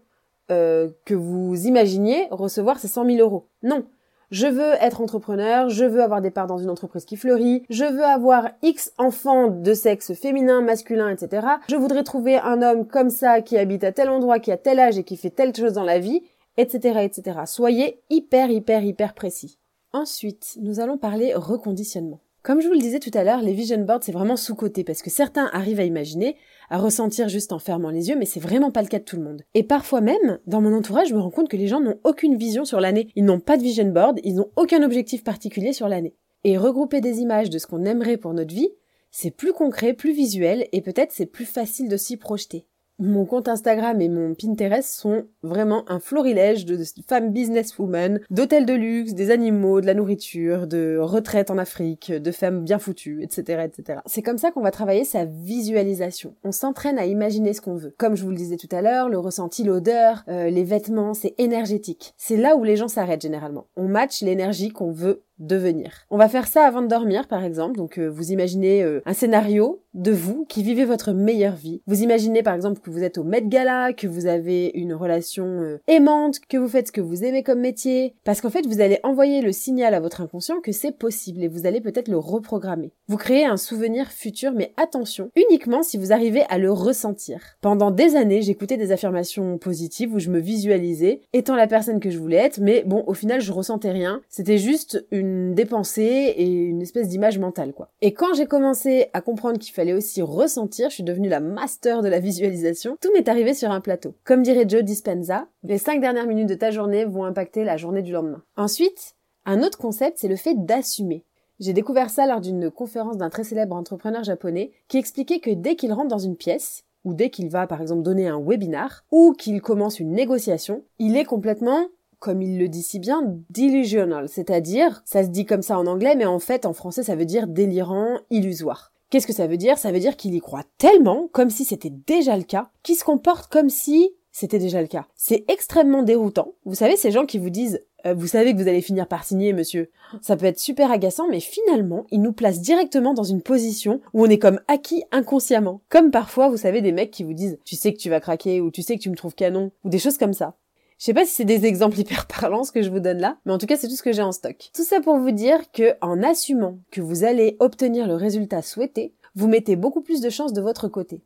euh, 0.51 0.89
que 1.05 1.15
vous 1.15 1.67
imaginiez 1.67 2.27
recevoir 2.31 2.79
ces 2.79 2.89
100 2.89 3.05
000 3.05 3.19
euros? 3.19 3.49
Non. 3.63 3.85
Je 4.30 4.47
veux 4.47 4.75
être 4.80 5.00
entrepreneur, 5.00 5.70
je 5.70 5.87
veux 5.87 6.02
avoir 6.02 6.20
des 6.20 6.30
parts 6.30 6.47
dans 6.47 6.58
une 6.58 6.68
entreprise 6.68 7.06
qui 7.06 7.16
fleurit, 7.16 7.62
je 7.70 7.85
veux 7.85 8.04
avoir 8.04 8.50
X 8.62 8.92
enfants 8.99 9.49
de 9.49 9.73
sexe 9.73 10.12
féminin, 10.12 10.61
masculin, 10.61 11.08
etc. 11.08 11.47
Je 11.68 11.76
voudrais 11.76 12.04
trouver 12.04 12.37
un 12.37 12.61
homme 12.61 12.87
comme 12.87 13.08
ça 13.08 13.40
qui 13.40 13.56
habite 13.56 13.85
à 13.85 13.92
tel 13.92 14.11
endroit, 14.11 14.38
qui 14.38 14.52
a 14.52 14.58
tel 14.58 14.80
âge 14.80 14.99
et 14.99 15.04
qui 15.04 15.16
fait 15.16 15.30
telle 15.30 15.56
chose 15.56 15.73
dans 15.73 15.85
la 15.85 15.99
vie, 15.99 16.23
etc., 16.58 17.00
etc. 17.04 17.40
Soyez 17.47 18.02
hyper, 18.11 18.50
hyper, 18.50 18.82
hyper 18.82 19.14
précis. 19.14 19.58
Ensuite, 19.94 20.58
nous 20.61 20.80
allons 20.80 20.99
parler 20.99 21.32
reconditionnement. 21.35 22.20
Comme 22.49 22.62
je 22.62 22.67
vous 22.67 22.73
le 22.73 22.81
disais 22.81 22.99
tout 22.99 23.11
à 23.12 23.25
l'heure, 23.25 23.43
les 23.43 23.52
vision 23.52 23.76
boards, 23.76 24.05
c'est 24.05 24.11
vraiment 24.11 24.38
sous-côté 24.38 24.83
parce 24.83 25.02
que 25.02 25.11
certains 25.11 25.50
arrivent 25.52 25.81
à 25.81 25.85
imaginer, 25.85 26.35
à 26.71 26.78
ressentir 26.78 27.28
juste 27.28 27.52
en 27.52 27.59
fermant 27.59 27.90
les 27.90 28.09
yeux, 28.09 28.17
mais 28.17 28.25
c'est 28.25 28.40
vraiment 28.40 28.71
pas 28.71 28.81
le 28.81 28.88
cas 28.88 29.00
de 29.00 29.05
tout 29.05 29.17
le 29.17 29.23
monde. 29.23 29.43
Et 29.52 29.62
parfois 29.62 30.00
même, 30.00 30.38
dans 30.47 30.62
mon 30.62 30.75
entourage, 30.75 31.09
je 31.09 31.14
me 31.14 31.21
rends 31.21 31.31
compte 31.31 31.50
que 31.50 31.59
les 31.59 31.67
gens 31.67 31.83
n'ont 31.83 32.00
aucune 32.05 32.38
vision 32.38 32.64
sur 32.64 32.81
l'année. 32.81 33.11
Ils 33.17 33.26
n'ont 33.26 33.38
pas 33.38 33.59
de 33.59 33.62
vision 33.62 33.85
board, 33.85 34.21
ils 34.25 34.35
n'ont 34.35 34.50
aucun 34.57 34.83
objectif 34.83 35.25
particulier 35.25 35.75
sur 35.75 35.90
l'année. 35.90 36.14
Et 36.43 36.57
regrouper 36.57 37.02
des 37.02 37.19
images 37.19 37.50
de 37.50 37.59
ce 37.59 37.67
qu'on 37.67 37.85
aimerait 37.85 38.17
pour 38.17 38.33
notre 38.33 38.55
vie, 38.55 38.71
c'est 39.11 39.31
plus 39.31 39.52
concret, 39.52 39.93
plus 39.93 40.14
visuel, 40.14 40.69
et 40.73 40.81
peut-être 40.81 41.12
c'est 41.12 41.26
plus 41.26 41.45
facile 41.45 41.90
de 41.90 41.99
s'y 41.99 42.17
projeter. 42.17 42.64
Mon 43.00 43.26
compte 43.26 43.47
Instagram 43.47 44.00
et 44.00 44.09
mon 44.09 44.35
Pinterest 44.35 44.88
sont 44.88 45.25
vraiment 45.45 45.85
un 45.88 46.00
florilège 46.00 46.64
de 46.64 46.76
femmes 47.07 47.33
businesswomen, 47.33 48.21
d'hôtels 48.31 48.67
de 48.67 48.75
luxe, 48.75 49.14
des 49.14 49.31
animaux, 49.31 49.81
de 49.81 49.87
la 49.87 49.95
nourriture, 49.95 50.67
de 50.67 50.99
retraites 51.00 51.52
en 51.52 51.59
Afrique, 51.59 52.11
de 52.11 52.33
femmes 52.33 52.64
bien 52.64 52.81
foutues, 52.81 53.23
etc., 53.23 53.67
etc. 53.67 54.00
C'est 54.07 54.23
comme 54.23 54.37
ça 54.37 54.50
qu'on 54.50 54.62
va 54.62 54.73
travailler 54.73 55.05
sa 55.05 55.25
visualisation. 55.25 56.35
On 56.43 56.50
s'entraîne 56.50 56.99
à 56.99 57.07
imaginer 57.07 57.52
ce 57.52 57.61
qu'on 57.61 57.76
veut. 57.76 57.95
Comme 57.99 58.17
je 58.17 58.25
vous 58.25 58.31
le 58.31 58.37
disais 58.37 58.57
tout 58.57 58.69
à 58.73 58.83
l'heure, 58.83 59.09
le 59.09 59.21
ressenti, 59.21 59.62
l'odeur, 59.62 60.25
euh, 60.26 60.50
les 60.50 60.64
vêtements, 60.64 61.14
c'est 61.14 61.35
énergétique. 61.38 62.14
C'est 62.17 62.37
là 62.37 62.57
où 62.57 62.64
les 62.64 62.76
gens 62.76 62.88
s'arrêtent 62.88 63.23
généralement. 63.23 63.69
On 63.76 63.87
match 63.87 64.23
l'énergie 64.23 64.71
qu'on 64.71 64.90
veut 64.90 65.23
devenir. 65.38 66.07
On 66.11 66.16
va 66.16 66.28
faire 66.28 66.47
ça 66.47 66.64
avant 66.64 66.83
de 66.83 66.88
dormir, 66.88 67.28
par 67.28 67.45
exemple. 67.45 67.76
Donc, 67.76 67.99
euh, 67.99 68.09
vous 68.09 68.33
imaginez 68.33 68.83
euh, 68.83 69.00
un 69.07 69.12
scénario 69.12 69.83
de 69.95 70.12
vous 70.12 70.45
qui 70.49 70.62
vivez 70.62 70.85
votre 70.85 71.12
meilleure 71.12 71.54
vie. 71.54 71.83
Vous 71.87 72.02
imaginez, 72.02 72.42
par 72.42 72.54
exemple, 72.54 72.80
que 72.80 72.90
vous 72.90 73.02
êtes 73.02 73.18
au 73.18 73.25
Met 73.25 73.42
Gala, 73.42 73.92
que 73.92 74.07
vous 74.07 74.26
avez 74.26 74.71
une 74.75 74.95
relation 74.95 75.47
euh, 75.47 75.80
aimante, 75.87 76.40
que 76.49 76.57
vous 76.57 76.68
faites 76.68 76.88
ce 76.88 76.92
que 76.92 77.00
vous 77.00 77.25
aimez 77.25 77.42
comme 77.42 77.61
métier. 77.61 78.14
Parce 78.25 78.40
qu'en 78.40 78.50
fait, 78.50 78.66
vous 78.66 78.80
allez 78.80 79.00
envoyer 79.02 79.40
le 79.40 79.52
signal 79.52 79.95
à 79.95 80.00
votre 80.00 80.21
inconscient 80.21 80.61
que 80.61 80.73
c'est 80.73 80.97
possible 80.97 81.42
et 81.42 81.49
vous 81.49 81.66
allez 81.66 81.80
peut-être 81.80 82.09
le 82.09 82.18
reprogrammer. 82.18 82.92
Vous 83.09 83.16
créez 83.16 83.45
un 83.45 83.57
souvenir 83.57 84.11
futur, 84.11 84.52
mais 84.52 84.73
attention, 84.76 85.30
uniquement 85.37 85.83
si 85.83 85.99
vous 85.99 86.12
arrivez 86.12 86.42
à 86.49 86.59
le 86.59 86.71
ressentir. 86.73 87.40
Pendant 87.61 87.90
des 87.90 88.16
années, 88.16 88.42
j'écoutais 88.42 88.76
des 88.76 88.92
affirmations 88.92 89.59
positives 89.59 90.14
où 90.14 90.18
je 90.18 90.30
me 90.30 90.38
visualisais 90.38 91.23
étant 91.33 91.57
la 91.57 91.66
personne 91.66 92.00
que 92.00 92.11
je 92.11 92.18
voulais 92.18 92.37
être, 92.37 92.61
mais 92.61 92.83
bon, 92.87 93.04
au 93.07 93.14
final, 93.14 93.40
je 93.40 93.52
ressentais 93.52 93.90
rien. 93.90 94.21
C'était 94.28 94.59
juste 94.59 95.07
une 95.11 95.27
dépensée 95.54 96.35
et 96.37 96.47
une 96.47 96.82
espèce 96.82 97.08
d'image 97.08 97.38
mentale, 97.38 97.73
quoi. 97.73 97.90
Et 98.00 98.12
quand 98.12 98.35
j'ai 98.35 98.47
commencé 98.47 99.08
à 99.12 99.20
comprendre 99.20 99.58
qu'il 99.58 99.75
fallait 99.75 99.92
aussi 99.92 100.23
ressentir, 100.23 100.90
je 100.90 100.94
suis 100.94 101.04
devenue 101.04 101.28
la 101.28 101.40
master 101.40 102.02
de 102.02 102.08
la 102.08 102.20
visualisation, 102.20 102.97
tout 103.00 103.12
m'est 103.12 103.28
arrivé 103.28 103.54
sur 103.54 103.70
un 103.70 103.80
plateau. 103.80 104.14
Comme 104.25 104.42
dirait 104.42 104.68
Joe 104.68 104.82
Dispenza, 104.82 105.47
les 105.62 105.78
cinq 105.78 106.00
dernières 106.00 106.26
minutes 106.26 106.49
de 106.49 106.54
ta 106.54 106.70
journée 106.70 107.04
vont 107.04 107.25
impacter 107.25 107.64
la 107.64 107.76
journée 107.76 108.02
du 108.02 108.12
lendemain. 108.12 108.42
Ensuite, 108.56 109.14
un 109.47 109.62
autre 109.62 109.78
concept, 109.78 110.18
c'est 110.18 110.28
le 110.28 110.37
fait 110.37 110.54
d'assumer. 110.54 111.25
J'ai 111.61 111.73
découvert 111.73 112.11
ça 112.11 112.26
lors 112.26 112.40
d'une 112.40 112.70
conférence 112.70 113.16
d'un 113.16 113.30
très 113.30 113.44
célèbre 113.44 113.75
entrepreneur 113.75 114.23
japonais 114.23 114.70
qui 114.87 114.99
expliquait 114.99 115.40
que 115.40 115.50
dès 115.50 115.75
qu'il 115.75 115.92
rentre 115.92 116.08
dans 116.08 116.18
une 116.18 116.37
pièce, 116.37 116.85
ou 117.04 117.14
dès 117.14 117.30
qu'il 117.30 117.49
va 117.49 117.66
par 117.66 117.80
exemple 117.80 118.02
donner 118.02 118.28
un 118.28 118.40
webinar, 118.40 119.04
ou 119.11 119.32
qu'il 119.32 119.61
commence 119.61 119.99
une 119.99 120.12
négociation, 120.12 120.85
il 120.99 121.16
est 121.16 121.25
complètement 121.25 121.87
comme 122.19 122.43
il 122.43 122.59
le 122.59 122.69
dit 122.69 122.83
si 122.83 122.99
bien, 122.99 123.39
delusional, 123.51 124.29
c'est-à-dire, 124.29 125.03
ça 125.05 125.23
se 125.23 125.29
dit 125.29 125.47
comme 125.47 125.63
ça 125.63 125.79
en 125.79 125.87
anglais, 125.87 126.15
mais 126.17 126.27
en 126.27 126.39
fait, 126.39 126.67
en 126.67 126.73
français, 126.73 127.03
ça 127.03 127.17
veut 127.17 127.25
dire 127.25 127.47
délirant, 127.47 128.19
illusoire. 128.31 128.93
Qu'est-ce 129.11 129.27
que 129.27 129.33
ça 129.33 129.47
veut 129.47 129.57
dire? 129.57 129.79
Ça 129.79 129.91
veut 129.91 130.01
dire 130.01 130.17
qu'il 130.17 130.35
y 130.35 130.41
croit 130.41 130.65
tellement, 130.77 131.29
comme 131.33 131.51
si 131.51 131.65
c'était 131.65 131.93
déjà 132.07 132.37
le 132.37 132.43
cas, 132.43 132.71
qu'il 132.83 132.97
se 132.97 133.05
comporte 133.05 133.51
comme 133.51 133.71
si 133.71 134.11
c'était 134.33 134.59
déjà 134.59 134.83
le 134.83 134.87
cas. 134.87 135.07
C'est 135.17 135.45
extrêmement 135.49 136.03
déroutant. 136.03 136.53
Vous 136.65 136.75
savez, 136.75 136.97
ces 136.97 137.11
gens 137.11 137.25
qui 137.25 137.39
vous 137.39 137.51
disent 137.51 137.81
euh, 138.07 138.15
vous 138.15 138.27
savez 138.27 138.53
que 138.53 138.59
vous 138.59 138.69
allez 138.69 138.83
finir 138.83 139.09
par 139.09 139.25
signer, 139.25 139.53
monsieur. 139.53 139.91
Ça 140.23 140.37
peut 140.37 140.47
être 140.47 140.61
super 140.61 140.91
agaçant, 140.91 141.29
mais 141.29 141.41
finalement, 141.41 142.07
ils 142.11 142.23
nous 142.23 142.33
placent 142.33 142.61
directement 142.61 143.15
dans 143.15 143.25
une 143.25 143.43
position 143.43 144.01
où 144.15 144.25
on 144.25 144.31
est 144.31 144.39
comme 144.39 144.61
acquis 144.69 145.05
inconsciemment. 145.11 145.81
Comme 145.89 146.11
parfois, 146.11 146.49
vous 146.49 146.57
savez, 146.57 146.81
des 146.81 146.93
mecs 146.93 147.11
qui 147.11 147.25
vous 147.25 147.33
disent, 147.33 147.59
tu 147.65 147.77
sais 147.77 147.93
que 147.93 147.99
tu 147.99 148.11
vas 148.11 148.21
craquer, 148.21 148.61
ou 148.61 148.71
tu 148.71 148.83
sais 148.83 148.97
que 148.97 149.03
tu 149.03 149.11
me 149.11 149.17
trouves 149.17 149.35
canon, 149.35 149.73
ou 149.85 149.89
des 149.89 149.99
choses 149.99 150.19
comme 150.19 150.33
ça. 150.33 150.55
Je 150.99 151.05
sais 151.05 151.14
pas 151.14 151.25
si 151.25 151.33
c'est 151.33 151.45
des 151.45 151.64
exemples 151.64 151.99
hyper 152.00 152.26
parlants 152.26 152.65
ce 152.65 152.73
que 152.73 152.82
je 152.82 152.91
vous 152.91 153.00
donne 153.00 153.19
là, 153.19 153.39
mais 153.45 153.52
en 153.52 153.58
tout 153.58 153.67
cas 153.67 153.76
c'est 153.76 153.89
tout 153.89 153.97
ce 153.97 154.02
que 154.02 154.13
j'ai 154.13 154.23
en 154.23 154.32
stock. 154.32 154.71
Tout 154.75 154.84
ça 154.84 155.00
pour 155.00 155.19
vous 155.19 155.30
dire 155.30 155.71
que 155.73 155.95
en 156.00 156.23
assumant 156.23 156.78
que 156.91 157.00
vous 157.00 157.25
allez 157.25 157.56
obtenir 157.61 158.06
le 158.06 158.15
résultat 158.15 158.63
souhaité, 158.63 159.15
vous 159.34 159.49
mettez 159.49 159.76
beaucoup 159.76 160.00
plus 160.00 160.21
de 160.21 160.30
chances 160.30 160.52
de 160.52 160.61
votre 160.61 160.89
côté. 160.89 161.23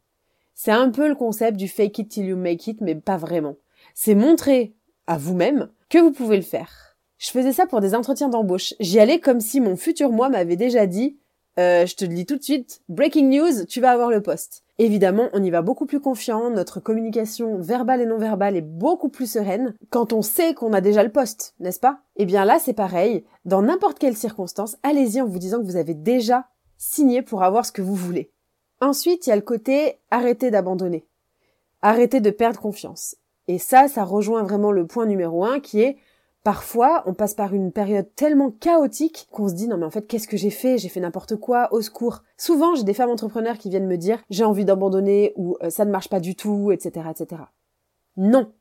C'est 0.54 0.70
un 0.70 0.90
peu 0.90 1.08
le 1.08 1.14
concept 1.14 1.56
du 1.56 1.68
fake 1.68 1.98
it 1.98 2.08
till 2.10 2.26
you 2.26 2.36
make 2.36 2.66
it, 2.66 2.80
mais 2.80 2.94
pas 2.94 3.16
vraiment. 3.16 3.56
C'est 3.94 4.14
montrer 4.14 4.74
à 5.06 5.16
vous-même 5.16 5.68
que 5.88 5.98
vous 5.98 6.12
pouvez 6.12 6.36
le 6.36 6.42
faire. 6.42 6.96
Je 7.18 7.30
faisais 7.30 7.52
ça 7.52 7.66
pour 7.66 7.80
des 7.80 7.94
entretiens 7.94 8.28
d'embauche. 8.28 8.74
J'y 8.80 9.00
allais 9.00 9.20
comme 9.20 9.40
si 9.40 9.60
mon 9.60 9.76
futur 9.76 10.10
moi 10.10 10.28
m'avait 10.28 10.56
déjà 10.56 10.86
dit 10.86 11.16
euh, 11.58 11.86
je 11.86 11.94
te 11.94 12.04
le 12.04 12.14
dis 12.14 12.26
tout 12.26 12.36
de 12.36 12.42
suite, 12.42 12.80
breaking 12.88 13.28
news, 13.28 13.64
tu 13.68 13.80
vas 13.80 13.90
avoir 13.90 14.10
le 14.10 14.22
poste. 14.22 14.64
Évidemment, 14.82 15.28
on 15.32 15.44
y 15.44 15.50
va 15.50 15.62
beaucoup 15.62 15.86
plus 15.86 16.00
confiant, 16.00 16.50
notre 16.50 16.80
communication 16.80 17.56
verbale 17.60 18.00
et 18.00 18.04
non 18.04 18.18
verbale 18.18 18.56
est 18.56 18.62
beaucoup 18.62 19.10
plus 19.10 19.30
sereine 19.30 19.76
quand 19.90 20.12
on 20.12 20.22
sait 20.22 20.54
qu'on 20.54 20.72
a 20.72 20.80
déjà 20.80 21.04
le 21.04 21.12
poste, 21.12 21.54
n'est-ce 21.60 21.78
pas? 21.78 22.00
Eh 22.16 22.26
bien 22.26 22.44
là, 22.44 22.58
c'est 22.58 22.72
pareil, 22.72 23.24
dans 23.44 23.62
n'importe 23.62 24.00
quelle 24.00 24.16
circonstance, 24.16 24.76
allez-y 24.82 25.20
en 25.20 25.26
vous 25.28 25.38
disant 25.38 25.60
que 25.60 25.66
vous 25.66 25.76
avez 25.76 25.94
déjà 25.94 26.48
signé 26.78 27.22
pour 27.22 27.44
avoir 27.44 27.64
ce 27.64 27.70
que 27.70 27.80
vous 27.80 27.94
voulez. 27.94 28.32
Ensuite, 28.80 29.24
il 29.24 29.30
y 29.30 29.32
a 29.32 29.36
le 29.36 29.42
côté 29.42 30.00
arrêter 30.10 30.50
d'abandonner. 30.50 31.06
Arrêter 31.80 32.18
de 32.18 32.30
perdre 32.30 32.58
confiance. 32.58 33.14
Et 33.46 33.58
ça, 33.58 33.86
ça 33.86 34.02
rejoint 34.02 34.42
vraiment 34.42 34.72
le 34.72 34.88
point 34.88 35.06
numéro 35.06 35.44
un 35.44 35.60
qui 35.60 35.80
est 35.80 35.96
Parfois, 36.44 37.04
on 37.06 37.14
passe 37.14 37.34
par 37.34 37.54
une 37.54 37.70
période 37.70 38.08
tellement 38.16 38.50
chaotique 38.50 39.28
qu'on 39.30 39.48
se 39.48 39.54
dit 39.54 39.68
non 39.68 39.76
mais 39.76 39.86
en 39.86 39.90
fait 39.90 40.08
qu'est-ce 40.08 40.26
que 40.26 40.36
j'ai 40.36 40.50
fait? 40.50 40.76
J'ai 40.76 40.88
fait 40.88 40.98
n'importe 40.98 41.36
quoi, 41.36 41.72
au 41.72 41.82
secours. 41.82 42.24
Souvent, 42.36 42.74
j'ai 42.74 42.82
des 42.82 42.94
femmes 42.94 43.10
entrepreneurs 43.10 43.58
qui 43.58 43.70
viennent 43.70 43.86
me 43.86 43.96
dire 43.96 44.20
j'ai 44.28 44.42
envie 44.42 44.64
d'abandonner 44.64 45.32
ou 45.36 45.56
euh, 45.62 45.70
ça 45.70 45.84
ne 45.84 45.92
marche 45.92 46.08
pas 46.08 46.18
du 46.18 46.34
tout, 46.34 46.72
etc., 46.72 47.06
etc. 47.10 47.42
Non. 48.16 48.52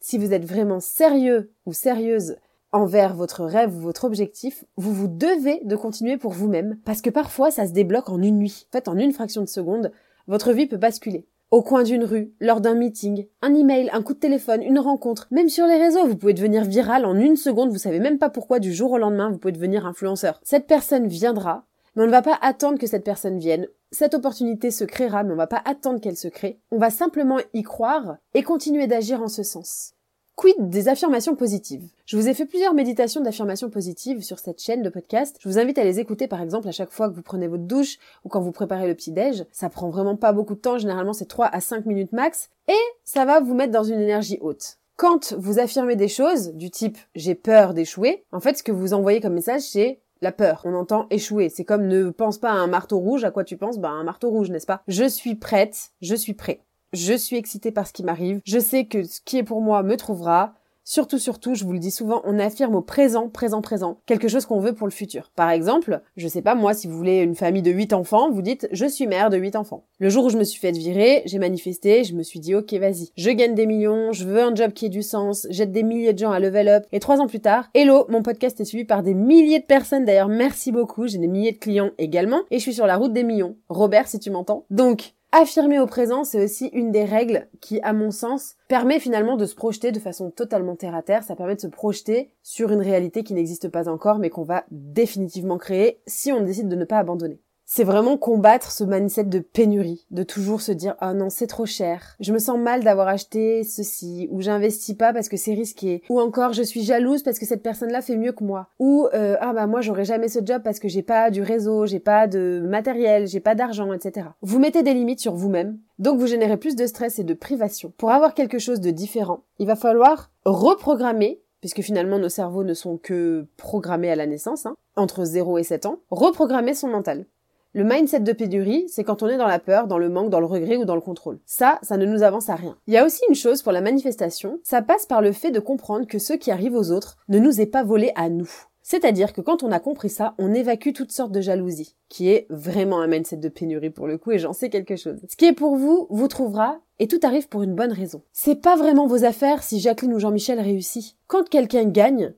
Si 0.00 0.18
vous 0.18 0.32
êtes 0.32 0.44
vraiment 0.44 0.80
sérieux 0.80 1.52
ou 1.64 1.72
sérieuse 1.72 2.36
envers 2.72 3.14
votre 3.14 3.44
rêve 3.44 3.74
ou 3.74 3.80
votre 3.80 4.04
objectif, 4.04 4.64
vous 4.76 4.92
vous 4.92 5.08
devez 5.08 5.60
de 5.64 5.76
continuer 5.76 6.16
pour 6.16 6.32
vous-même 6.32 6.78
parce 6.84 7.02
que 7.02 7.10
parfois 7.10 7.52
ça 7.52 7.68
se 7.68 7.72
débloque 7.72 8.08
en 8.08 8.20
une 8.20 8.38
nuit. 8.38 8.66
En 8.68 8.72
fait, 8.72 8.88
en 8.88 8.98
une 8.98 9.12
fraction 9.12 9.42
de 9.42 9.48
seconde, 9.48 9.92
votre 10.26 10.52
vie 10.52 10.66
peut 10.66 10.76
basculer 10.76 11.24
au 11.50 11.62
coin 11.62 11.82
d'une 11.82 12.04
rue, 12.04 12.34
lors 12.40 12.60
d'un 12.60 12.74
meeting, 12.74 13.26
un 13.40 13.54
email, 13.54 13.88
un 13.92 14.02
coup 14.02 14.14
de 14.14 14.18
téléphone, 14.18 14.62
une 14.62 14.78
rencontre, 14.78 15.26
même 15.30 15.48
sur 15.48 15.66
les 15.66 15.78
réseaux, 15.78 16.06
vous 16.06 16.16
pouvez 16.16 16.34
devenir 16.34 16.64
viral 16.64 17.06
en 17.06 17.16
une 17.16 17.36
seconde, 17.36 17.70
vous 17.70 17.78
savez 17.78 18.00
même 18.00 18.18
pas 18.18 18.30
pourquoi 18.30 18.58
du 18.58 18.72
jour 18.72 18.92
au 18.92 18.98
lendemain 18.98 19.30
vous 19.30 19.38
pouvez 19.38 19.52
devenir 19.52 19.86
influenceur. 19.86 20.40
Cette 20.42 20.66
personne 20.66 21.06
viendra, 21.06 21.66
mais 21.96 22.02
on 22.02 22.06
ne 22.06 22.10
va 22.10 22.22
pas 22.22 22.38
attendre 22.42 22.78
que 22.78 22.86
cette 22.86 23.04
personne 23.04 23.38
vienne. 23.38 23.66
Cette 23.90 24.14
opportunité 24.14 24.70
se 24.70 24.84
créera, 24.84 25.22
mais 25.22 25.30
on 25.30 25.32
ne 25.32 25.38
va 25.38 25.46
pas 25.46 25.62
attendre 25.64 26.00
qu'elle 26.00 26.16
se 26.16 26.28
crée. 26.28 26.60
On 26.70 26.78
va 26.78 26.90
simplement 26.90 27.38
y 27.54 27.62
croire 27.62 28.18
et 28.34 28.42
continuer 28.42 28.86
d'agir 28.86 29.22
en 29.22 29.28
ce 29.28 29.42
sens. 29.42 29.94
Quid 30.38 30.70
des 30.70 30.86
affirmations 30.86 31.34
positives? 31.34 31.88
Je 32.06 32.16
vous 32.16 32.28
ai 32.28 32.32
fait 32.32 32.46
plusieurs 32.46 32.72
méditations 32.72 33.20
d'affirmations 33.20 33.70
positives 33.70 34.22
sur 34.22 34.38
cette 34.38 34.62
chaîne 34.62 34.82
de 34.82 34.88
podcast. 34.88 35.36
Je 35.40 35.48
vous 35.48 35.58
invite 35.58 35.78
à 35.78 35.82
les 35.82 35.98
écouter 35.98 36.28
par 36.28 36.40
exemple 36.40 36.68
à 36.68 36.70
chaque 36.70 36.92
fois 36.92 37.08
que 37.08 37.14
vous 37.16 37.22
prenez 37.22 37.48
votre 37.48 37.64
douche 37.64 37.98
ou 38.24 38.28
quand 38.28 38.40
vous 38.40 38.52
préparez 38.52 38.86
le 38.86 38.94
petit-déj. 38.94 39.46
Ça 39.50 39.68
prend 39.68 39.90
vraiment 39.90 40.14
pas 40.14 40.32
beaucoup 40.32 40.54
de 40.54 40.60
temps, 40.60 40.78
généralement 40.78 41.12
c'est 41.12 41.26
3 41.26 41.46
à 41.46 41.58
5 41.58 41.86
minutes 41.86 42.12
max 42.12 42.50
et 42.68 42.78
ça 43.02 43.24
va 43.24 43.40
vous 43.40 43.52
mettre 43.52 43.72
dans 43.72 43.82
une 43.82 43.98
énergie 43.98 44.38
haute. 44.40 44.78
Quand 44.94 45.32
vous 45.32 45.58
affirmez 45.58 45.96
des 45.96 46.06
choses 46.06 46.52
du 46.54 46.70
type 46.70 46.98
j'ai 47.16 47.34
peur 47.34 47.74
d'échouer, 47.74 48.24
en 48.30 48.38
fait 48.38 48.56
ce 48.56 48.62
que 48.62 48.70
vous 48.70 48.94
envoyez 48.94 49.20
comme 49.20 49.34
message 49.34 49.62
c'est 49.62 50.02
la 50.20 50.30
peur. 50.30 50.62
On 50.64 50.74
entend 50.74 51.06
échouer. 51.10 51.48
C'est 51.48 51.64
comme 51.64 51.88
ne 51.88 52.10
pense 52.10 52.38
pas 52.38 52.50
à 52.50 52.54
un 52.54 52.68
marteau 52.68 52.98
rouge. 52.98 53.24
À 53.24 53.32
quoi 53.32 53.42
tu 53.42 53.56
penses? 53.56 53.78
Bah 53.78 53.90
un 53.90 54.04
marteau 54.04 54.30
rouge, 54.30 54.50
n'est-ce 54.50 54.66
pas? 54.66 54.82
Je 54.88 55.08
suis 55.08 55.34
prête. 55.34 55.90
Je 56.00 56.14
suis 56.14 56.34
prêt. 56.34 56.60
Je 56.92 57.14
suis 57.14 57.36
excitée 57.36 57.70
par 57.70 57.86
ce 57.86 57.92
qui 57.92 58.02
m'arrive. 58.02 58.40
Je 58.44 58.58
sais 58.58 58.86
que 58.86 59.04
ce 59.04 59.20
qui 59.20 59.38
est 59.38 59.42
pour 59.42 59.60
moi 59.60 59.82
me 59.82 59.96
trouvera. 59.96 60.54
Surtout, 60.84 61.18
surtout, 61.18 61.54
je 61.54 61.64
vous 61.64 61.74
le 61.74 61.78
dis 61.78 61.90
souvent, 61.90 62.22
on 62.24 62.38
affirme 62.38 62.74
au 62.74 62.80
présent, 62.80 63.28
présent, 63.28 63.60
présent, 63.60 63.98
quelque 64.06 64.26
chose 64.26 64.46
qu'on 64.46 64.58
veut 64.58 64.72
pour 64.72 64.86
le 64.86 64.90
futur. 64.90 65.30
Par 65.36 65.50
exemple, 65.50 66.00
je 66.16 66.26
sais 66.28 66.40
pas, 66.40 66.54
moi, 66.54 66.72
si 66.72 66.86
vous 66.86 66.96
voulez 66.96 67.18
une 67.18 67.34
famille 67.34 67.60
de 67.60 67.70
8 67.70 67.92
enfants, 67.92 68.30
vous 68.30 68.40
dites, 68.40 68.66
je 68.72 68.86
suis 68.86 69.06
mère 69.06 69.28
de 69.28 69.36
8 69.36 69.56
enfants. 69.56 69.84
Le 69.98 70.08
jour 70.08 70.24
où 70.24 70.30
je 70.30 70.38
me 70.38 70.44
suis 70.44 70.58
fait 70.58 70.70
virer, 70.70 71.20
j'ai 71.26 71.38
manifesté, 71.38 72.04
je 72.04 72.14
me 72.14 72.22
suis 72.22 72.40
dit, 72.40 72.54
ok, 72.54 72.72
vas-y, 72.72 73.10
je 73.18 73.28
gagne 73.28 73.54
des 73.54 73.66
millions, 73.66 74.12
je 74.12 74.24
veux 74.24 74.40
un 74.40 74.54
job 74.54 74.72
qui 74.72 74.86
ait 74.86 74.88
du 74.88 75.02
sens, 75.02 75.46
j'aide 75.50 75.72
des 75.72 75.82
milliers 75.82 76.14
de 76.14 76.20
gens 76.20 76.30
à 76.30 76.40
level 76.40 76.68
up, 76.68 76.86
et 76.90 77.00
trois 77.00 77.20
ans 77.20 77.26
plus 77.26 77.40
tard, 77.40 77.68
hello, 77.74 78.06
mon 78.08 78.22
podcast 78.22 78.58
est 78.58 78.64
suivi 78.64 78.86
par 78.86 79.02
des 79.02 79.12
milliers 79.12 79.60
de 79.60 79.66
personnes, 79.66 80.06
d'ailleurs, 80.06 80.28
merci 80.28 80.72
beaucoup, 80.72 81.06
j'ai 81.06 81.18
des 81.18 81.28
milliers 81.28 81.52
de 81.52 81.58
clients 81.58 81.90
également, 81.98 82.44
et 82.50 82.56
je 82.56 82.62
suis 82.62 82.72
sur 82.72 82.86
la 82.86 82.96
route 82.96 83.12
des 83.12 83.24
millions. 83.24 83.56
Robert, 83.68 84.08
si 84.08 84.18
tu 84.18 84.30
m'entends. 84.30 84.64
Donc, 84.70 85.12
Affirmer 85.30 85.78
au 85.78 85.86
présent, 85.86 86.24
c'est 86.24 86.42
aussi 86.42 86.68
une 86.68 86.90
des 86.90 87.04
règles 87.04 87.48
qui, 87.60 87.80
à 87.82 87.92
mon 87.92 88.10
sens, 88.10 88.56
permet 88.66 88.98
finalement 88.98 89.36
de 89.36 89.44
se 89.44 89.54
projeter 89.54 89.92
de 89.92 89.98
façon 89.98 90.30
totalement 90.30 90.74
terre 90.74 90.94
à 90.94 91.02
terre. 91.02 91.22
Ça 91.22 91.36
permet 91.36 91.54
de 91.54 91.60
se 91.60 91.66
projeter 91.66 92.32
sur 92.42 92.72
une 92.72 92.80
réalité 92.80 93.22
qui 93.22 93.34
n'existe 93.34 93.68
pas 93.68 93.90
encore, 93.90 94.18
mais 94.18 94.30
qu'on 94.30 94.42
va 94.42 94.64
définitivement 94.70 95.58
créer 95.58 96.00
si 96.06 96.32
on 96.32 96.40
décide 96.40 96.68
de 96.68 96.76
ne 96.76 96.86
pas 96.86 96.98
abandonner 96.98 97.42
c'est 97.70 97.84
vraiment 97.84 98.16
combattre 98.16 98.72
ce 98.72 98.82
mindset 98.82 99.24
de 99.24 99.40
pénurie, 99.40 100.06
de 100.10 100.22
toujours 100.22 100.62
se 100.62 100.72
dire 100.72 100.96
ah 101.00 101.12
non 101.12 101.28
c'est 101.28 101.46
trop 101.46 101.66
cher, 101.66 102.16
je 102.18 102.32
me 102.32 102.38
sens 102.38 102.58
mal 102.58 102.82
d'avoir 102.82 103.08
acheté 103.08 103.62
ceci, 103.62 104.26
ou 104.30 104.40
j'investis 104.40 104.96
pas 104.96 105.12
parce 105.12 105.28
que 105.28 105.36
c'est 105.36 105.52
risqué, 105.52 106.02
ou 106.08 106.18
encore 106.18 106.54
je 106.54 106.62
suis 106.62 106.82
jalouse 106.82 107.22
parce 107.22 107.38
que 107.38 107.44
cette 107.44 107.62
personne-là 107.62 108.00
fait 108.00 108.16
mieux 108.16 108.32
que 108.32 108.42
moi, 108.42 108.68
ou 108.78 109.06
euh, 109.12 109.36
ah 109.40 109.52
bah 109.52 109.66
moi 109.66 109.82
j'aurais 109.82 110.06
jamais 110.06 110.28
ce 110.28 110.38
job 110.42 110.62
parce 110.64 110.78
que 110.78 110.88
j'ai 110.88 111.02
pas 111.02 111.30
du 111.30 111.42
réseau, 111.42 111.84
j'ai 111.84 112.00
pas 112.00 112.26
de 112.26 112.62
matériel, 112.66 113.26
j'ai 113.26 113.40
pas 113.40 113.54
d'argent, 113.54 113.92
etc. 113.92 114.28
Vous 114.40 114.58
mettez 114.58 114.82
des 114.82 114.94
limites 114.94 115.20
sur 115.20 115.34
vous-même, 115.34 115.78
donc 115.98 116.18
vous 116.18 116.26
générez 116.26 116.56
plus 116.56 116.74
de 116.74 116.86
stress 116.86 117.18
et 117.18 117.24
de 117.24 117.34
privation. 117.34 117.92
Pour 117.98 118.12
avoir 118.12 118.32
quelque 118.32 118.58
chose 118.58 118.80
de 118.80 118.90
différent, 118.90 119.44
il 119.58 119.66
va 119.66 119.76
falloir 119.76 120.30
reprogrammer 120.46 121.42
puisque 121.60 121.82
finalement 121.82 122.18
nos 122.18 122.28
cerveaux 122.28 122.64
ne 122.64 122.72
sont 122.72 122.96
que 122.96 123.46
programmés 123.56 124.10
à 124.10 124.16
la 124.16 124.26
naissance, 124.26 124.64
hein, 124.64 124.76
entre 124.96 125.24
0 125.24 125.58
et 125.58 125.64
7 125.64 125.86
ans, 125.86 125.98
reprogrammer 126.10 126.72
son 126.72 126.88
mental. 126.88 127.26
Le 127.74 127.84
mindset 127.84 128.20
de 128.20 128.32
pénurie, 128.32 128.88
c'est 128.88 129.04
quand 129.04 129.22
on 129.22 129.28
est 129.28 129.36
dans 129.36 129.46
la 129.46 129.58
peur, 129.58 129.86
dans 129.86 129.98
le 129.98 130.08
manque, 130.08 130.30
dans 130.30 130.40
le 130.40 130.46
regret 130.46 130.78
ou 130.78 130.86
dans 130.86 130.94
le 130.94 131.02
contrôle. 131.02 131.38
Ça, 131.44 131.78
ça 131.82 131.98
ne 131.98 132.06
nous 132.06 132.22
avance 132.22 132.48
à 132.48 132.54
rien. 132.54 132.78
Il 132.86 132.94
y 132.94 132.96
a 132.96 133.04
aussi 133.04 133.20
une 133.28 133.34
chose 133.34 133.60
pour 133.60 133.72
la 133.72 133.82
manifestation, 133.82 134.58
ça 134.64 134.80
passe 134.80 135.04
par 135.04 135.20
le 135.20 135.32
fait 135.32 135.50
de 135.50 135.60
comprendre 135.60 136.06
que 136.06 136.18
ce 136.18 136.32
qui 136.32 136.50
arrive 136.50 136.74
aux 136.74 136.92
autres 136.92 137.18
ne 137.28 137.38
nous 137.38 137.60
est 137.60 137.66
pas 137.66 137.84
volé 137.84 138.10
à 138.14 138.30
nous. 138.30 138.50
C'est-à-dire 138.80 139.34
que 139.34 139.42
quand 139.42 139.62
on 139.62 139.70
a 139.70 139.80
compris 139.80 140.08
ça, 140.08 140.34
on 140.38 140.54
évacue 140.54 140.92
toutes 140.94 141.12
sortes 141.12 141.30
de 141.30 141.42
jalousie, 141.42 141.94
qui 142.08 142.30
est 142.30 142.46
vraiment 142.48 143.02
un 143.02 143.06
mindset 143.06 143.36
de 143.36 143.50
pénurie 143.50 143.90
pour 143.90 144.06
le 144.06 144.16
coup, 144.16 144.30
et 144.30 144.38
j'en 144.38 144.54
sais 144.54 144.70
quelque 144.70 144.96
chose. 144.96 145.20
Ce 145.28 145.36
qui 145.36 145.44
est 145.44 145.52
pour 145.52 145.76
vous, 145.76 146.06
vous 146.08 146.28
trouvera, 146.28 146.80
et 146.98 147.06
tout 147.06 147.20
arrive 147.22 147.48
pour 147.48 147.62
une 147.62 147.74
bonne 147.74 147.92
raison. 147.92 148.22
C'est 148.32 148.62
pas 148.62 148.76
vraiment 148.76 149.06
vos 149.06 149.26
affaires 149.26 149.62
si 149.62 149.78
Jacqueline 149.78 150.14
ou 150.14 150.18
Jean-Michel 150.18 150.58
réussit. 150.58 151.18
Quand 151.26 151.46
quelqu'un 151.46 151.84
gagne, 151.84 152.32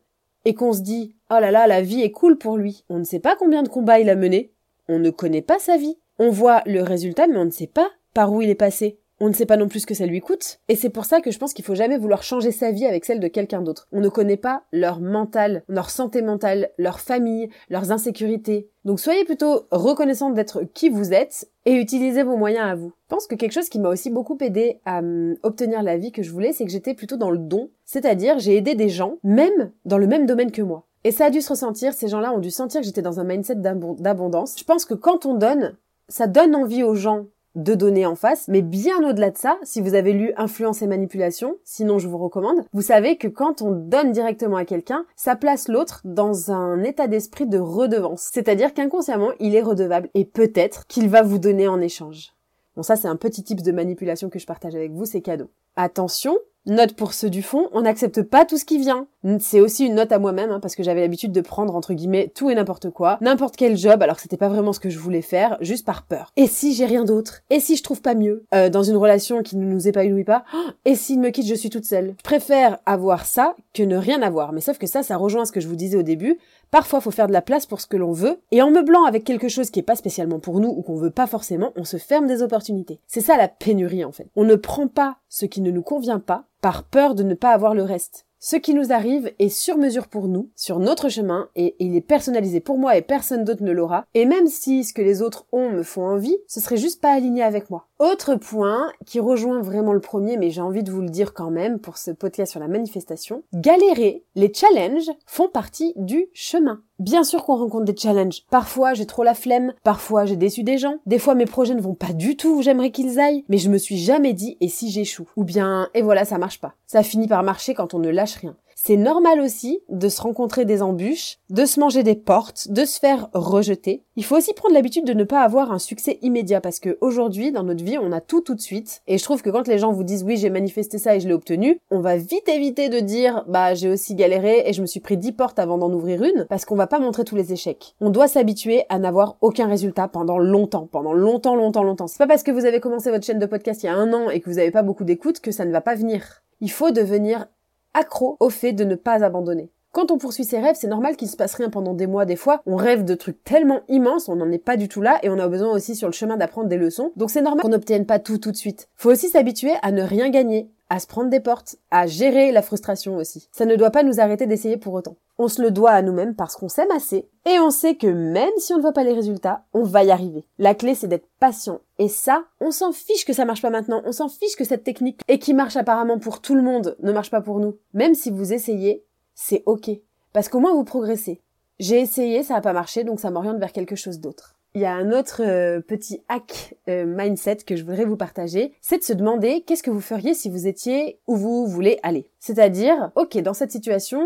et 0.44 0.54
qu'on 0.54 0.72
se 0.72 0.80
dit, 0.80 1.14
oh 1.30 1.38
là 1.38 1.52
là, 1.52 1.68
la 1.68 1.82
vie 1.82 2.02
est 2.02 2.10
cool 2.10 2.36
pour 2.36 2.56
lui, 2.56 2.84
on 2.88 2.98
ne 2.98 3.04
sait 3.04 3.20
pas 3.20 3.36
combien 3.36 3.62
de 3.62 3.68
combats 3.68 4.00
il 4.00 4.10
a 4.10 4.16
menés, 4.16 4.52
on 4.90 4.98
ne 4.98 5.10
connaît 5.10 5.42
pas 5.42 5.58
sa 5.58 5.76
vie. 5.76 5.96
On 6.18 6.30
voit 6.30 6.62
le 6.66 6.82
résultat, 6.82 7.26
mais 7.28 7.38
on 7.38 7.44
ne 7.44 7.50
sait 7.50 7.68
pas 7.68 7.88
par 8.12 8.32
où 8.32 8.42
il 8.42 8.50
est 8.50 8.54
passé. 8.54 8.98
On 9.22 9.28
ne 9.28 9.34
sait 9.34 9.46
pas 9.46 9.58
non 9.58 9.68
plus 9.68 9.80
ce 9.80 9.86
que 9.86 9.94
ça 9.94 10.06
lui 10.06 10.20
coûte. 10.20 10.60
Et 10.68 10.76
c'est 10.76 10.88
pour 10.88 11.04
ça 11.04 11.20
que 11.20 11.30
je 11.30 11.38
pense 11.38 11.52
qu'il 11.52 11.64
faut 11.64 11.74
jamais 11.74 11.98
vouloir 11.98 12.22
changer 12.22 12.52
sa 12.52 12.70
vie 12.70 12.86
avec 12.86 13.04
celle 13.04 13.20
de 13.20 13.28
quelqu'un 13.28 13.60
d'autre. 13.60 13.86
On 13.92 14.00
ne 14.00 14.08
connaît 14.08 14.38
pas 14.38 14.62
leur 14.72 14.98
mental, 15.00 15.62
leur 15.68 15.90
santé 15.90 16.22
mentale, 16.22 16.70
leur 16.78 17.00
famille, 17.00 17.50
leurs 17.68 17.92
insécurités. 17.92 18.70
Donc 18.86 18.98
soyez 18.98 19.24
plutôt 19.26 19.66
reconnaissant 19.70 20.30
d'être 20.30 20.62
qui 20.72 20.88
vous 20.88 21.12
êtes 21.12 21.50
et 21.66 21.74
utilisez 21.74 22.22
vos 22.22 22.38
moyens 22.38 22.70
à 22.70 22.74
vous. 22.74 22.94
Je 23.04 23.14
pense 23.14 23.26
que 23.26 23.34
quelque 23.34 23.52
chose 23.52 23.68
qui 23.68 23.78
m'a 23.78 23.90
aussi 23.90 24.08
beaucoup 24.08 24.38
aidé 24.40 24.80
à 24.86 25.00
hum, 25.00 25.36
obtenir 25.42 25.82
la 25.82 25.98
vie 25.98 26.12
que 26.12 26.22
je 26.22 26.30
voulais, 26.30 26.52
c'est 26.52 26.64
que 26.64 26.70
j'étais 26.70 26.94
plutôt 26.94 27.18
dans 27.18 27.30
le 27.30 27.38
don. 27.38 27.70
C'est-à-dire, 27.84 28.38
j'ai 28.38 28.56
aidé 28.56 28.74
des 28.74 28.88
gens, 28.88 29.18
même 29.22 29.70
dans 29.84 29.98
le 29.98 30.06
même 30.06 30.24
domaine 30.24 30.50
que 30.50 30.62
moi. 30.62 30.86
Et 31.04 31.12
ça 31.12 31.26
a 31.26 31.30
dû 31.30 31.40
se 31.40 31.48
ressentir, 31.48 31.94
ces 31.94 32.08
gens-là 32.08 32.32
ont 32.32 32.38
dû 32.38 32.50
sentir 32.50 32.80
que 32.80 32.86
j'étais 32.86 33.00
dans 33.00 33.20
un 33.20 33.24
mindset 33.24 33.56
d'abondance. 33.56 34.58
Je 34.58 34.64
pense 34.64 34.84
que 34.84 34.94
quand 34.94 35.24
on 35.24 35.34
donne, 35.34 35.76
ça 36.08 36.26
donne 36.26 36.54
envie 36.54 36.82
aux 36.82 36.94
gens 36.94 37.26
de 37.54 37.74
donner 37.74 38.06
en 38.06 38.14
face, 38.14 38.46
mais 38.48 38.62
bien 38.62 39.02
au-delà 39.08 39.30
de 39.30 39.36
ça, 39.36 39.58
si 39.62 39.80
vous 39.80 39.94
avez 39.94 40.12
lu 40.12 40.32
Influence 40.36 40.82
et 40.82 40.86
manipulation, 40.86 41.56
sinon 41.64 41.98
je 41.98 42.06
vous 42.06 42.18
recommande, 42.18 42.64
vous 42.72 42.82
savez 42.82 43.16
que 43.16 43.28
quand 43.28 43.62
on 43.62 43.72
donne 43.72 44.12
directement 44.12 44.56
à 44.56 44.64
quelqu'un, 44.64 45.04
ça 45.16 45.36
place 45.36 45.68
l'autre 45.68 46.00
dans 46.04 46.52
un 46.52 46.82
état 46.84 47.08
d'esprit 47.08 47.46
de 47.46 47.58
redevance. 47.58 48.28
C'est-à-dire 48.32 48.72
qu'inconsciemment, 48.72 49.30
il 49.40 49.56
est 49.56 49.62
redevable 49.62 50.10
et 50.14 50.24
peut-être 50.24 50.86
qu'il 50.86 51.08
va 51.08 51.22
vous 51.22 51.38
donner 51.38 51.66
en 51.66 51.80
échange. 51.80 52.34
Bon 52.76 52.82
ça 52.82 52.94
c'est 52.94 53.08
un 53.08 53.16
petit 53.16 53.42
type 53.42 53.62
de 53.62 53.72
manipulation 53.72 54.30
que 54.30 54.38
je 54.38 54.46
partage 54.46 54.76
avec 54.76 54.92
vous, 54.92 55.04
c'est 55.04 55.20
cadeau. 55.20 55.50
Attention, 55.74 56.38
Note 56.66 56.92
pour 56.92 57.14
ceux 57.14 57.30
du 57.30 57.42
fond, 57.42 57.68
on 57.72 57.80
n'accepte 57.80 58.20
pas 58.20 58.44
tout 58.44 58.58
ce 58.58 58.66
qui 58.66 58.76
vient. 58.76 59.06
C'est 59.38 59.60
aussi 59.60 59.86
une 59.86 59.94
note 59.94 60.12
à 60.12 60.18
moi-même, 60.18 60.50
hein, 60.50 60.60
parce 60.60 60.76
que 60.76 60.82
j'avais 60.82 61.00
l'habitude 61.00 61.32
de 61.32 61.40
prendre, 61.40 61.74
entre 61.74 61.94
guillemets, 61.94 62.30
tout 62.34 62.50
et 62.50 62.54
n'importe 62.54 62.90
quoi, 62.90 63.16
n'importe 63.22 63.56
quel 63.56 63.78
job, 63.78 64.02
alors 64.02 64.16
que 64.16 64.22
c'était 64.22 64.36
pas 64.36 64.50
vraiment 64.50 64.74
ce 64.74 64.80
que 64.80 64.90
je 64.90 64.98
voulais 64.98 65.22
faire, 65.22 65.56
juste 65.62 65.86
par 65.86 66.02
peur. 66.04 66.32
Et 66.36 66.46
si 66.46 66.74
j'ai 66.74 66.84
rien 66.84 67.04
d'autre? 67.04 67.40
Et 67.48 67.60
si 67.60 67.76
je 67.76 67.82
trouve 67.82 68.02
pas 68.02 68.14
mieux? 68.14 68.44
Euh, 68.54 68.68
Dans 68.68 68.82
une 68.82 68.96
relation 68.96 69.42
qui 69.42 69.56
ne 69.56 69.64
nous 69.64 69.88
épanouit 69.88 70.24
pas? 70.24 70.44
Et 70.84 70.96
s'il 70.96 71.18
me 71.20 71.30
quitte, 71.30 71.46
je 71.46 71.54
suis 71.54 71.70
toute 71.70 71.86
seule? 71.86 72.14
Je 72.18 72.22
préfère 72.22 72.78
avoir 72.84 73.24
ça 73.24 73.56
que 73.72 73.82
ne 73.82 73.96
rien 73.96 74.20
avoir. 74.20 74.52
Mais 74.52 74.60
sauf 74.60 74.76
que 74.76 74.86
ça, 74.86 75.02
ça 75.02 75.16
rejoint 75.16 75.46
ce 75.46 75.52
que 75.52 75.60
je 75.60 75.68
vous 75.68 75.76
disais 75.76 75.96
au 75.96 76.02
début. 76.02 76.38
Parfois, 76.70 77.00
faut 77.00 77.10
faire 77.10 77.26
de 77.26 77.32
la 77.32 77.42
place 77.42 77.66
pour 77.66 77.80
ce 77.80 77.86
que 77.86 77.96
l'on 77.96 78.12
veut, 78.12 78.38
et 78.52 78.62
en 78.62 78.70
meublant 78.70 79.04
avec 79.04 79.24
quelque 79.24 79.48
chose 79.48 79.70
qui 79.70 79.80
est 79.80 79.84
pas 79.84 79.96
spécialement 79.96 80.38
pour 80.38 80.60
nous 80.60 80.68
ou 80.68 80.82
qu'on 80.82 80.96
veut 80.96 81.10
pas 81.10 81.26
forcément, 81.26 81.72
on 81.76 81.84
se 81.84 81.96
ferme 81.96 82.26
des 82.26 82.42
opportunités. 82.42 83.00
C'est 83.06 83.20
ça 83.20 83.36
la 83.36 83.48
pénurie, 83.48 84.04
en 84.04 84.12
fait. 84.12 84.28
On 84.36 84.44
ne 84.44 84.54
prend 84.54 84.86
pas 84.86 85.16
ce 85.28 85.46
qui 85.46 85.60
ne 85.60 85.70
nous 85.70 85.82
convient 85.82 86.20
pas 86.20 86.44
par 86.60 86.84
peur 86.84 87.14
de 87.14 87.22
ne 87.22 87.34
pas 87.34 87.50
avoir 87.50 87.74
le 87.74 87.82
reste. 87.82 88.26
Ce 88.42 88.56
qui 88.56 88.72
nous 88.72 88.90
arrive 88.90 89.30
est 89.38 89.50
sur 89.50 89.76
mesure 89.76 90.08
pour 90.08 90.26
nous, 90.26 90.48
sur 90.56 90.78
notre 90.78 91.10
chemin, 91.10 91.50
et 91.56 91.76
il 91.78 91.94
est 91.94 92.00
personnalisé 92.00 92.60
pour 92.60 92.78
moi 92.78 92.96
et 92.96 93.02
personne 93.02 93.44
d'autre 93.44 93.62
ne 93.62 93.72
l'aura. 93.72 94.06
Et 94.14 94.24
même 94.24 94.46
si 94.46 94.82
ce 94.82 94.94
que 94.94 95.02
les 95.02 95.20
autres 95.20 95.44
ont 95.52 95.68
me 95.68 95.82
font 95.82 96.06
envie, 96.06 96.38
ce 96.46 96.58
serait 96.58 96.78
juste 96.78 97.02
pas 97.02 97.12
aligné 97.12 97.42
avec 97.42 97.68
moi. 97.68 97.86
Autre 98.00 98.34
point 98.36 98.90
qui 99.04 99.20
rejoint 99.20 99.60
vraiment 99.60 99.92
le 99.92 100.00
premier, 100.00 100.38
mais 100.38 100.48
j'ai 100.48 100.62
envie 100.62 100.82
de 100.82 100.90
vous 100.90 101.02
le 101.02 101.10
dire 101.10 101.34
quand 101.34 101.50
même 101.50 101.78
pour 101.78 101.98
ce 101.98 102.10
podcast 102.10 102.52
sur 102.52 102.58
la 102.58 102.66
manifestation. 102.66 103.42
Galérer, 103.52 104.24
les 104.36 104.50
challenges 104.54 105.10
font 105.26 105.50
partie 105.50 105.92
du 105.96 106.28
chemin. 106.32 106.80
Bien 106.98 107.24
sûr 107.24 107.44
qu'on 107.44 107.56
rencontre 107.56 107.84
des 107.84 107.96
challenges. 107.96 108.46
Parfois 108.50 108.94
j'ai 108.94 109.04
trop 109.04 109.22
la 109.22 109.34
flemme, 109.34 109.74
parfois 109.84 110.24
j'ai 110.24 110.36
déçu 110.36 110.62
des 110.62 110.78
gens, 110.78 110.94
des 111.04 111.18
fois 111.18 111.34
mes 111.34 111.44
projets 111.44 111.74
ne 111.74 111.82
vont 111.82 111.94
pas 111.94 112.14
du 112.14 112.38
tout 112.38 112.56
où 112.56 112.62
j'aimerais 112.62 112.90
qu'ils 112.90 113.20
aillent, 113.20 113.44
mais 113.50 113.58
je 113.58 113.68
me 113.68 113.76
suis 113.76 113.98
jamais 113.98 114.32
dit 114.32 114.56
et 114.62 114.68
si 114.68 114.90
j'échoue? 114.90 115.28
Ou 115.36 115.44
bien 115.44 115.90
et 115.92 116.00
voilà 116.00 116.24
ça 116.24 116.38
marche 116.38 116.58
pas. 116.58 116.76
Ça 116.86 117.02
finit 117.02 117.28
par 117.28 117.42
marcher 117.42 117.74
quand 117.74 117.92
on 117.92 117.98
ne 117.98 118.08
lâche 118.08 118.36
rien. 118.36 118.56
C'est 118.82 118.96
normal 118.96 119.40
aussi 119.40 119.82
de 119.90 120.08
se 120.08 120.22
rencontrer 120.22 120.64
des 120.64 120.80
embûches, 120.80 121.36
de 121.50 121.66
se 121.66 121.78
manger 121.78 122.02
des 122.02 122.14
portes, 122.14 122.70
de 122.70 122.86
se 122.86 122.98
faire 122.98 123.28
rejeter. 123.34 124.04
Il 124.16 124.24
faut 124.24 124.38
aussi 124.38 124.54
prendre 124.54 124.72
l'habitude 124.72 125.04
de 125.04 125.12
ne 125.12 125.24
pas 125.24 125.42
avoir 125.42 125.70
un 125.70 125.78
succès 125.78 126.18
immédiat 126.22 126.62
parce 126.62 126.80
que 126.80 126.96
aujourd'hui, 127.02 127.52
dans 127.52 127.62
notre 127.62 127.84
vie, 127.84 127.98
on 127.98 128.10
a 128.10 128.22
tout 128.22 128.40
tout 128.40 128.54
de 128.54 128.60
suite. 128.62 129.02
Et 129.06 129.18
je 129.18 129.22
trouve 129.22 129.42
que 129.42 129.50
quand 129.50 129.68
les 129.68 129.76
gens 129.76 129.92
vous 129.92 130.02
disent 130.02 130.24
oui, 130.24 130.38
j'ai 130.38 130.48
manifesté 130.48 130.96
ça 130.96 131.14
et 131.14 131.20
je 131.20 131.28
l'ai 131.28 131.34
obtenu, 131.34 131.78
on 131.90 132.00
va 132.00 132.16
vite 132.16 132.48
éviter 132.48 132.88
de 132.88 133.00
dire 133.00 133.44
bah, 133.48 133.74
j'ai 133.74 133.90
aussi 133.90 134.14
galéré 134.14 134.62
et 134.64 134.72
je 134.72 134.80
me 134.80 134.86
suis 134.86 135.00
pris 135.00 135.18
10 135.18 135.32
portes 135.32 135.58
avant 135.58 135.76
d'en 135.76 135.92
ouvrir 135.92 136.22
une 136.22 136.46
parce 136.48 136.64
qu'on 136.64 136.74
va 136.74 136.86
pas 136.86 137.00
montrer 137.00 137.24
tous 137.24 137.36
les 137.36 137.52
échecs. 137.52 137.94
On 138.00 138.08
doit 138.08 138.28
s'habituer 138.28 138.84
à 138.88 138.98
n'avoir 138.98 139.36
aucun 139.42 139.66
résultat 139.66 140.08
pendant 140.08 140.38
longtemps, 140.38 140.88
pendant 140.90 141.12
longtemps, 141.12 141.54
longtemps, 141.54 141.84
longtemps. 141.84 142.06
C'est 142.06 142.16
pas 142.16 142.26
parce 142.26 142.42
que 142.42 142.50
vous 142.50 142.64
avez 142.64 142.80
commencé 142.80 143.10
votre 143.10 143.26
chaîne 143.26 143.38
de 143.38 143.44
podcast 143.44 143.82
il 143.82 143.86
y 143.86 143.88
a 143.90 143.94
un 143.94 144.14
an 144.14 144.30
et 144.30 144.40
que 144.40 144.48
vous 144.48 144.56
n'avez 144.56 144.70
pas 144.70 144.82
beaucoup 144.82 145.04
d'écoute 145.04 145.40
que 145.40 145.52
ça 145.52 145.66
ne 145.66 145.70
va 145.70 145.82
pas 145.82 145.96
venir. 145.96 146.42
Il 146.62 146.70
faut 146.70 146.92
devenir 146.92 147.46
accro 147.94 148.36
au 148.40 148.50
fait 148.50 148.72
de 148.72 148.84
ne 148.84 148.94
pas 148.94 149.24
abandonner. 149.24 149.70
Quand 149.92 150.12
on 150.12 150.18
poursuit 150.18 150.44
ses 150.44 150.60
rêves, 150.60 150.76
c'est 150.78 150.86
normal 150.86 151.16
qu'il 151.16 151.28
se 151.28 151.36
passe 151.36 151.54
rien 151.54 151.68
pendant 151.68 151.94
des 151.94 152.06
mois, 152.06 152.24
des 152.24 152.36
fois. 152.36 152.62
On 152.64 152.76
rêve 152.76 153.04
de 153.04 153.14
trucs 153.16 153.42
tellement 153.42 153.80
immenses, 153.88 154.28
on 154.28 154.36
n'en 154.36 154.50
est 154.52 154.58
pas 154.58 154.76
du 154.76 154.88
tout 154.88 155.02
là, 155.02 155.18
et 155.24 155.28
on 155.30 155.38
a 155.40 155.48
besoin 155.48 155.72
aussi 155.72 155.96
sur 155.96 156.06
le 156.06 156.12
chemin 156.12 156.36
d'apprendre 156.36 156.68
des 156.68 156.76
leçons. 156.76 157.10
Donc 157.16 157.30
c'est 157.30 157.42
normal 157.42 157.62
qu'on 157.62 157.70
n'obtienne 157.70 158.06
pas 158.06 158.20
tout 158.20 158.38
tout 158.38 158.52
de 158.52 158.56
suite. 158.56 158.88
Faut 158.94 159.10
aussi 159.10 159.28
s'habituer 159.28 159.72
à 159.82 159.90
ne 159.90 160.02
rien 160.02 160.30
gagner, 160.30 160.70
à 160.90 160.98
se 160.98 161.06
prendre 161.06 161.30
des 161.30 161.40
portes, 161.40 161.76
à 161.90 162.06
gérer 162.06 162.52
la 162.52 162.62
frustration 162.62 163.16
aussi. 163.16 163.48
Ça 163.52 163.64
ne 163.64 163.76
doit 163.76 163.90
pas 163.90 164.02
nous 164.02 164.20
arrêter 164.20 164.46
d'essayer 164.46 164.76
pour 164.76 164.92
autant. 164.92 165.16
On 165.38 165.48
se 165.48 165.62
le 165.62 165.70
doit 165.70 165.92
à 165.92 166.02
nous-mêmes 166.02 166.34
parce 166.34 166.56
qu'on 166.56 166.68
s'aime 166.68 166.90
assez, 166.90 167.28
et 167.46 167.58
on 167.60 167.70
sait 167.70 167.94
que 167.94 168.08
même 168.08 168.50
si 168.58 168.74
on 168.74 168.76
ne 168.76 168.82
voit 168.82 168.92
pas 168.92 169.04
les 169.04 169.14
résultats, 169.14 169.62
on 169.72 169.84
va 169.84 170.04
y 170.04 170.10
arriver. 170.10 170.44
La 170.58 170.74
clé 170.74 170.94
c'est 170.94 171.06
d'être 171.06 171.28
patient. 171.38 171.80
Et 171.98 172.08
ça, 172.08 172.44
on 172.60 172.72
s'en 172.72 172.92
fiche 172.92 173.24
que 173.24 173.32
ça 173.32 173.44
marche 173.44 173.62
pas 173.62 173.70
maintenant, 173.70 174.02
on 174.04 174.12
s'en 174.12 174.28
fiche 174.28 174.56
que 174.56 174.64
cette 174.64 174.84
technique, 174.84 175.22
et 175.28 175.38
qui 175.38 175.54
marche 175.54 175.76
apparemment 175.76 176.18
pour 176.18 176.40
tout 176.40 176.56
le 176.56 176.62
monde, 176.62 176.96
ne 177.00 177.12
marche 177.12 177.30
pas 177.30 177.40
pour 177.40 177.60
nous. 177.60 177.78
Même 177.94 178.14
si 178.14 178.30
vous 178.30 178.52
essayez, 178.52 179.04
c'est 179.34 179.62
ok. 179.66 179.90
Parce 180.32 180.48
qu'au 180.48 180.60
moins 180.60 180.74
vous 180.74 180.84
progressez. 180.84 181.40
J'ai 181.78 182.00
essayé, 182.00 182.42
ça 182.42 182.54
n'a 182.54 182.60
pas 182.60 182.74
marché, 182.74 183.04
donc 183.04 183.20
ça 183.20 183.30
m'oriente 183.30 183.58
vers 183.58 183.72
quelque 183.72 183.96
chose 183.96 184.20
d'autre. 184.20 184.56
Il 184.74 184.80
y 184.80 184.84
a 184.84 184.94
un 184.94 185.10
autre 185.10 185.42
euh, 185.42 185.80
petit 185.80 186.22
hack 186.28 186.76
euh, 186.88 187.04
mindset 187.04 187.56
que 187.66 187.74
je 187.74 187.82
voudrais 187.82 188.04
vous 188.04 188.16
partager, 188.16 188.72
c'est 188.80 188.98
de 188.98 189.02
se 189.02 189.12
demander 189.12 189.62
qu'est-ce 189.62 189.82
que 189.82 189.90
vous 189.90 190.00
feriez 190.00 190.32
si 190.32 190.48
vous 190.48 190.68
étiez 190.68 191.18
où 191.26 191.34
vous 191.34 191.66
voulez 191.66 191.98
aller. 192.04 192.30
C'est-à-dire, 192.38 193.10
ok, 193.16 193.36
dans 193.38 193.54
cette 193.54 193.72
situation, 193.72 194.24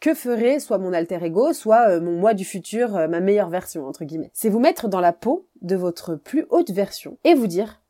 que 0.00 0.12
ferait 0.12 0.60
soit 0.60 0.76
mon 0.76 0.92
alter 0.92 1.24
ego, 1.24 1.54
soit 1.54 1.88
euh, 1.88 2.00
mon 2.02 2.12
moi 2.12 2.34
du 2.34 2.44
futur, 2.44 2.90
ma 3.08 3.20
meilleure 3.20 3.48
version, 3.48 3.86
entre 3.86 4.04
guillemets. 4.04 4.30
C'est 4.34 4.50
vous 4.50 4.60
mettre 4.60 4.88
dans 4.88 5.00
la 5.00 5.14
peau 5.14 5.48
de 5.62 5.76
votre 5.76 6.14
plus 6.14 6.44
haute 6.50 6.70
version 6.70 7.16
et 7.24 7.32
vous 7.32 7.46
dire, 7.46 7.80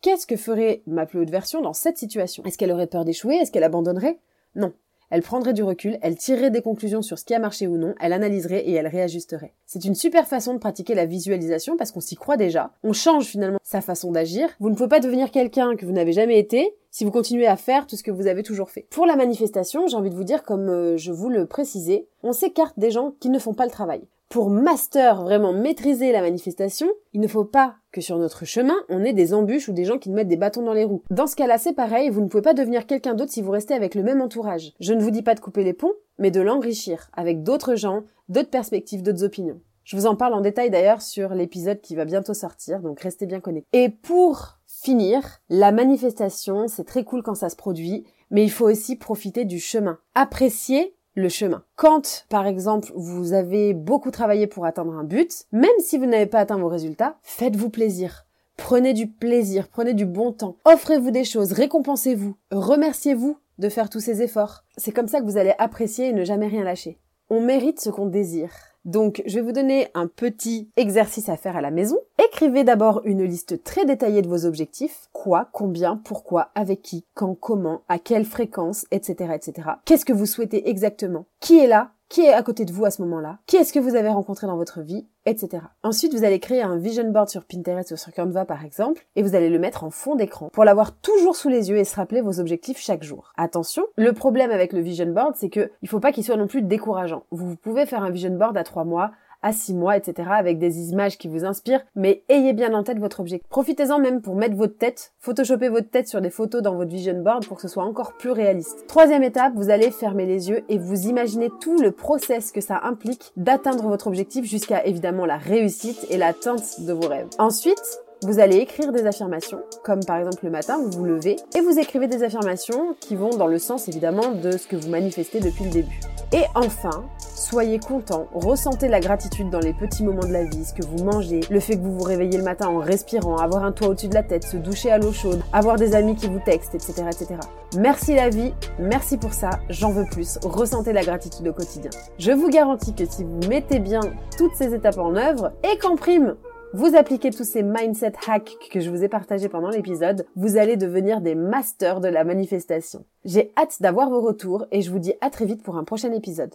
qu'est-ce 0.00 0.26
que 0.26 0.36
ferait 0.36 0.82
ma 0.88 1.06
plus 1.06 1.20
haute 1.20 1.30
version 1.30 1.62
dans 1.62 1.72
cette 1.72 1.98
situation? 1.98 2.42
Est-ce 2.44 2.58
qu'elle 2.58 2.72
aurait 2.72 2.88
peur 2.88 3.04
d'échouer? 3.04 3.36
Est-ce 3.36 3.52
qu'elle 3.52 3.62
abandonnerait? 3.62 4.18
Non. 4.56 4.72
Elle 5.14 5.22
prendrait 5.22 5.52
du 5.52 5.62
recul, 5.62 5.96
elle 6.02 6.16
tirerait 6.16 6.50
des 6.50 6.60
conclusions 6.60 7.00
sur 7.00 7.20
ce 7.20 7.24
qui 7.24 7.34
a 7.34 7.38
marché 7.38 7.68
ou 7.68 7.76
non, 7.76 7.94
elle 8.00 8.12
analyserait 8.12 8.64
et 8.66 8.72
elle 8.72 8.88
réajusterait. 8.88 9.54
C'est 9.64 9.84
une 9.84 9.94
super 9.94 10.26
façon 10.26 10.54
de 10.54 10.58
pratiquer 10.58 10.96
la 10.96 11.06
visualisation 11.06 11.76
parce 11.76 11.92
qu'on 11.92 12.00
s'y 12.00 12.16
croit 12.16 12.36
déjà. 12.36 12.72
On 12.82 12.92
change 12.92 13.26
finalement 13.26 13.60
sa 13.62 13.80
façon 13.80 14.10
d'agir. 14.10 14.48
Vous 14.58 14.70
ne 14.70 14.74
pouvez 14.74 14.88
pas 14.88 14.98
devenir 14.98 15.30
quelqu'un 15.30 15.76
que 15.76 15.86
vous 15.86 15.92
n'avez 15.92 16.10
jamais 16.10 16.40
été 16.40 16.74
si 16.90 17.04
vous 17.04 17.12
continuez 17.12 17.46
à 17.46 17.56
faire 17.56 17.86
tout 17.86 17.94
ce 17.94 18.02
que 18.02 18.10
vous 18.10 18.26
avez 18.26 18.42
toujours 18.42 18.70
fait. 18.70 18.88
Pour 18.90 19.06
la 19.06 19.14
manifestation, 19.14 19.86
j'ai 19.86 19.96
envie 19.96 20.10
de 20.10 20.16
vous 20.16 20.24
dire, 20.24 20.42
comme 20.42 20.68
euh, 20.68 20.96
je 20.96 21.12
vous 21.12 21.28
le 21.28 21.46
précisais, 21.46 22.08
on 22.24 22.32
s'écarte 22.32 22.76
des 22.76 22.90
gens 22.90 23.14
qui 23.20 23.28
ne 23.28 23.38
font 23.38 23.54
pas 23.54 23.66
le 23.66 23.70
travail. 23.70 24.08
Pour 24.34 24.50
master, 24.50 25.22
vraiment 25.22 25.52
maîtriser 25.52 26.10
la 26.10 26.20
manifestation, 26.20 26.88
il 27.12 27.20
ne 27.20 27.28
faut 27.28 27.44
pas 27.44 27.76
que 27.92 28.00
sur 28.00 28.18
notre 28.18 28.44
chemin, 28.44 28.74
on 28.88 29.04
ait 29.04 29.12
des 29.12 29.32
embûches 29.32 29.68
ou 29.68 29.72
des 29.72 29.84
gens 29.84 29.96
qui 29.96 30.10
nous 30.10 30.16
mettent 30.16 30.26
des 30.26 30.36
bâtons 30.36 30.64
dans 30.64 30.72
les 30.72 30.82
roues. 30.82 31.04
Dans 31.08 31.28
ce 31.28 31.36
cas-là, 31.36 31.56
c'est 31.56 31.72
pareil, 31.72 32.10
vous 32.10 32.20
ne 32.20 32.26
pouvez 32.26 32.42
pas 32.42 32.52
devenir 32.52 32.88
quelqu'un 32.88 33.14
d'autre 33.14 33.30
si 33.30 33.42
vous 33.42 33.52
restez 33.52 33.74
avec 33.74 33.94
le 33.94 34.02
même 34.02 34.20
entourage. 34.20 34.72
Je 34.80 34.92
ne 34.92 35.00
vous 35.00 35.12
dis 35.12 35.22
pas 35.22 35.36
de 35.36 35.40
couper 35.40 35.62
les 35.62 35.72
ponts, 35.72 35.92
mais 36.18 36.32
de 36.32 36.40
l'enrichir 36.40 37.10
avec 37.12 37.44
d'autres 37.44 37.76
gens, 37.76 38.02
d'autres 38.28 38.50
perspectives, 38.50 39.04
d'autres 39.04 39.22
opinions. 39.22 39.60
Je 39.84 39.96
vous 39.96 40.06
en 40.06 40.16
parle 40.16 40.34
en 40.34 40.40
détail 40.40 40.68
d'ailleurs 40.68 41.00
sur 41.00 41.32
l'épisode 41.32 41.80
qui 41.80 41.94
va 41.94 42.04
bientôt 42.04 42.34
sortir, 42.34 42.80
donc 42.80 42.98
restez 42.98 43.26
bien 43.26 43.38
connectés. 43.38 43.68
Et 43.84 43.88
pour 43.88 44.58
finir, 44.66 45.38
la 45.48 45.70
manifestation, 45.70 46.66
c'est 46.66 46.82
très 46.82 47.04
cool 47.04 47.22
quand 47.22 47.36
ça 47.36 47.50
se 47.50 47.56
produit, 47.56 48.04
mais 48.30 48.42
il 48.42 48.50
faut 48.50 48.68
aussi 48.68 48.96
profiter 48.96 49.44
du 49.44 49.60
chemin. 49.60 49.98
Apprécier 50.16 50.93
le 51.14 51.28
chemin. 51.28 51.64
Quand, 51.76 52.26
par 52.28 52.46
exemple, 52.46 52.92
vous 52.94 53.32
avez 53.32 53.74
beaucoup 53.74 54.10
travaillé 54.10 54.46
pour 54.46 54.66
atteindre 54.66 54.94
un 54.94 55.04
but, 55.04 55.44
même 55.52 55.70
si 55.78 55.98
vous 55.98 56.06
n'avez 56.06 56.26
pas 56.26 56.40
atteint 56.40 56.58
vos 56.58 56.68
résultats, 56.68 57.18
faites-vous 57.22 57.70
plaisir. 57.70 58.26
Prenez 58.56 58.92
du 58.92 59.08
plaisir, 59.08 59.68
prenez 59.68 59.94
du 59.94 60.06
bon 60.06 60.32
temps. 60.32 60.56
Offrez-vous 60.64 61.10
des 61.10 61.24
choses, 61.24 61.52
récompensez-vous, 61.52 62.36
remerciez-vous 62.52 63.36
de 63.58 63.68
faire 63.68 63.90
tous 63.90 64.00
ces 64.00 64.22
efforts. 64.22 64.64
C'est 64.76 64.92
comme 64.92 65.08
ça 65.08 65.20
que 65.20 65.26
vous 65.26 65.36
allez 65.36 65.54
apprécier 65.58 66.08
et 66.08 66.12
ne 66.12 66.24
jamais 66.24 66.46
rien 66.46 66.64
lâcher. 66.64 66.98
On 67.30 67.40
mérite 67.40 67.80
ce 67.80 67.90
qu'on 67.90 68.06
désire. 68.06 68.50
Donc, 68.84 69.22
je 69.26 69.36
vais 69.36 69.40
vous 69.40 69.52
donner 69.52 69.88
un 69.94 70.06
petit 70.06 70.70
exercice 70.76 71.28
à 71.28 71.36
faire 71.36 71.56
à 71.56 71.62
la 71.62 71.70
maison. 71.70 71.96
Écrivez 72.34 72.64
d'abord 72.64 73.00
une 73.04 73.22
liste 73.22 73.62
très 73.62 73.84
détaillée 73.84 74.20
de 74.20 74.26
vos 74.26 74.44
objectifs. 74.44 75.08
Quoi, 75.12 75.50
combien, 75.52 75.96
pourquoi, 75.96 76.50
avec 76.56 76.82
qui, 76.82 77.04
quand, 77.14 77.36
comment, 77.36 77.82
à 77.88 78.00
quelle 78.00 78.24
fréquence, 78.24 78.86
etc., 78.90 79.30
etc. 79.36 79.68
Qu'est-ce 79.84 80.04
que 80.04 80.12
vous 80.12 80.26
souhaitez 80.26 80.68
exactement? 80.68 81.26
Qui 81.38 81.60
est 81.60 81.68
là? 81.68 81.92
Qui 82.08 82.22
est 82.22 82.32
à 82.32 82.42
côté 82.42 82.64
de 82.64 82.72
vous 82.72 82.84
à 82.84 82.90
ce 82.90 83.02
moment-là? 83.02 83.38
Qui 83.46 83.56
est-ce 83.56 83.72
que 83.72 83.78
vous 83.78 83.94
avez 83.94 84.08
rencontré 84.08 84.48
dans 84.48 84.56
votre 84.56 84.80
vie? 84.80 85.06
Etc. 85.26 85.62
Ensuite, 85.84 86.12
vous 86.12 86.24
allez 86.24 86.38
créer 86.40 86.62
un 86.62 86.76
vision 86.76 87.08
board 87.10 87.28
sur 87.28 87.44
Pinterest 87.44 87.92
ou 87.92 87.96
sur 87.96 88.12
Canva 88.12 88.44
par 88.44 88.64
exemple, 88.64 89.06
et 89.16 89.22
vous 89.22 89.34
allez 89.34 89.48
le 89.48 89.58
mettre 89.58 89.84
en 89.84 89.90
fond 89.90 90.16
d'écran 90.16 90.50
pour 90.52 90.64
l'avoir 90.64 90.96
toujours 90.96 91.34
sous 91.34 91.48
les 91.48 91.70
yeux 91.70 91.78
et 91.78 91.84
se 91.84 91.96
rappeler 91.96 92.20
vos 92.20 92.40
objectifs 92.40 92.78
chaque 92.78 93.04
jour. 93.04 93.32
Attention, 93.36 93.84
le 93.96 94.12
problème 94.12 94.50
avec 94.50 94.72
le 94.72 94.80
vision 94.80 95.06
board, 95.06 95.34
c'est 95.36 95.48
que 95.48 95.70
il 95.82 95.88
faut 95.88 96.00
pas 96.00 96.12
qu'il 96.12 96.24
soit 96.24 96.36
non 96.36 96.46
plus 96.46 96.62
décourageant. 96.62 97.22
Vous 97.30 97.56
pouvez 97.56 97.86
faire 97.86 98.02
un 98.02 98.10
vision 98.10 98.36
board 98.36 98.56
à 98.56 98.64
trois 98.64 98.84
mois, 98.84 99.12
à 99.44 99.52
6 99.52 99.74
mois, 99.74 99.96
etc. 99.96 100.28
avec 100.32 100.58
des 100.58 100.90
images 100.90 101.18
qui 101.18 101.28
vous 101.28 101.44
inspirent, 101.44 101.84
mais 101.94 102.24
ayez 102.28 102.54
bien 102.54 102.74
en 102.74 102.82
tête 102.82 102.98
votre 102.98 103.20
objectif. 103.20 103.48
Profitez-en 103.48 103.98
même 103.98 104.22
pour 104.22 104.34
mettre 104.34 104.56
votre 104.56 104.76
tête, 104.76 105.12
photoshopper 105.20 105.68
votre 105.68 105.90
tête 105.90 106.08
sur 106.08 106.20
des 106.20 106.30
photos 106.30 106.62
dans 106.62 106.74
votre 106.74 106.90
vision 106.90 107.22
board 107.22 107.46
pour 107.46 107.58
que 107.58 107.62
ce 107.62 107.68
soit 107.68 107.84
encore 107.84 108.14
plus 108.14 108.30
réaliste. 108.30 108.86
Troisième 108.88 109.22
étape, 109.22 109.52
vous 109.54 109.70
allez 109.70 109.90
fermer 109.90 110.24
les 110.24 110.48
yeux 110.48 110.64
et 110.68 110.78
vous 110.78 111.08
imaginez 111.08 111.50
tout 111.60 111.78
le 111.80 111.92
process 111.92 112.50
que 112.50 112.62
ça 112.62 112.80
implique 112.84 113.32
d'atteindre 113.36 113.86
votre 113.86 114.06
objectif 114.06 114.46
jusqu'à 114.46 114.84
évidemment 114.86 115.26
la 115.26 115.36
réussite 115.36 116.06
et 116.08 116.16
l'atteinte 116.16 116.80
de 116.80 116.92
vos 116.94 117.08
rêves. 117.08 117.28
Ensuite, 117.38 118.03
vous 118.24 118.40
allez 118.40 118.56
écrire 118.56 118.90
des 118.90 119.06
affirmations, 119.06 119.60
comme 119.82 120.02
par 120.02 120.16
exemple 120.16 120.44
le 120.44 120.50
matin, 120.50 120.78
vous 120.78 120.90
vous 120.90 121.04
levez, 121.04 121.36
et 121.54 121.60
vous 121.60 121.78
écrivez 121.78 122.08
des 122.08 122.22
affirmations 122.22 122.96
qui 122.98 123.16
vont 123.16 123.36
dans 123.36 123.46
le 123.46 123.58
sens 123.58 123.86
évidemment 123.86 124.32
de 124.32 124.52
ce 124.52 124.66
que 124.66 124.76
vous 124.76 124.88
manifestez 124.88 125.40
depuis 125.40 125.64
le 125.64 125.70
début. 125.70 126.00
Et 126.32 126.44
enfin, 126.54 127.04
soyez 127.18 127.78
content, 127.78 128.26
ressentez 128.32 128.88
la 128.88 129.00
gratitude 129.00 129.50
dans 129.50 129.60
les 129.60 129.74
petits 129.74 130.02
moments 130.02 130.26
de 130.26 130.32
la 130.32 130.44
vie, 130.44 130.64
ce 130.64 130.72
que 130.72 130.86
vous 130.86 131.04
mangez, 131.04 131.40
le 131.50 131.60
fait 131.60 131.76
que 131.76 131.82
vous 131.82 131.98
vous 131.98 132.04
réveillez 132.04 132.38
le 132.38 132.44
matin 132.44 132.68
en 132.68 132.78
respirant, 132.78 133.36
avoir 133.36 133.62
un 133.62 133.72
toit 133.72 133.88
au-dessus 133.88 134.08
de 134.08 134.14
la 134.14 134.22
tête, 134.22 134.44
se 134.44 134.56
doucher 134.56 134.90
à 134.90 134.96
l'eau 134.96 135.12
chaude, 135.12 135.42
avoir 135.52 135.76
des 135.76 135.94
amis 135.94 136.16
qui 136.16 136.26
vous 136.26 136.40
textent, 136.42 136.74
etc., 136.74 137.04
etc. 137.06 137.34
Merci 137.76 138.14
la 138.14 138.30
vie, 138.30 138.54
merci 138.78 139.18
pour 139.18 139.34
ça, 139.34 139.50
j'en 139.68 139.90
veux 139.90 140.06
plus, 140.06 140.38
ressentez 140.42 140.94
la 140.94 141.04
gratitude 141.04 141.46
au 141.46 141.52
quotidien. 141.52 141.90
Je 142.18 142.32
vous 142.32 142.48
garantis 142.48 142.94
que 142.94 143.04
si 143.04 143.22
vous 143.22 143.40
mettez 143.50 143.80
bien 143.80 144.00
toutes 144.38 144.54
ces 144.54 144.72
étapes 144.72 144.98
en 144.98 145.14
œuvre, 145.14 145.52
et 145.62 145.76
qu'en 145.76 145.96
prime, 145.96 146.36
vous 146.74 146.96
appliquez 146.96 147.30
tous 147.30 147.44
ces 147.44 147.62
mindset 147.62 148.14
hacks 148.26 148.56
que 148.68 148.80
je 148.80 148.90
vous 148.90 149.04
ai 149.04 149.08
partagés 149.08 149.48
pendant 149.48 149.70
l'épisode, 149.70 150.26
vous 150.34 150.56
allez 150.56 150.76
devenir 150.76 151.20
des 151.20 151.36
masters 151.36 152.00
de 152.00 152.08
la 152.08 152.24
manifestation. 152.24 153.04
J'ai 153.24 153.52
hâte 153.56 153.80
d'avoir 153.80 154.10
vos 154.10 154.20
retours 154.20 154.66
et 154.72 154.82
je 154.82 154.90
vous 154.90 154.98
dis 154.98 155.14
à 155.20 155.30
très 155.30 155.46
vite 155.46 155.62
pour 155.62 155.76
un 155.76 155.84
prochain 155.84 156.10
épisode. 156.12 156.54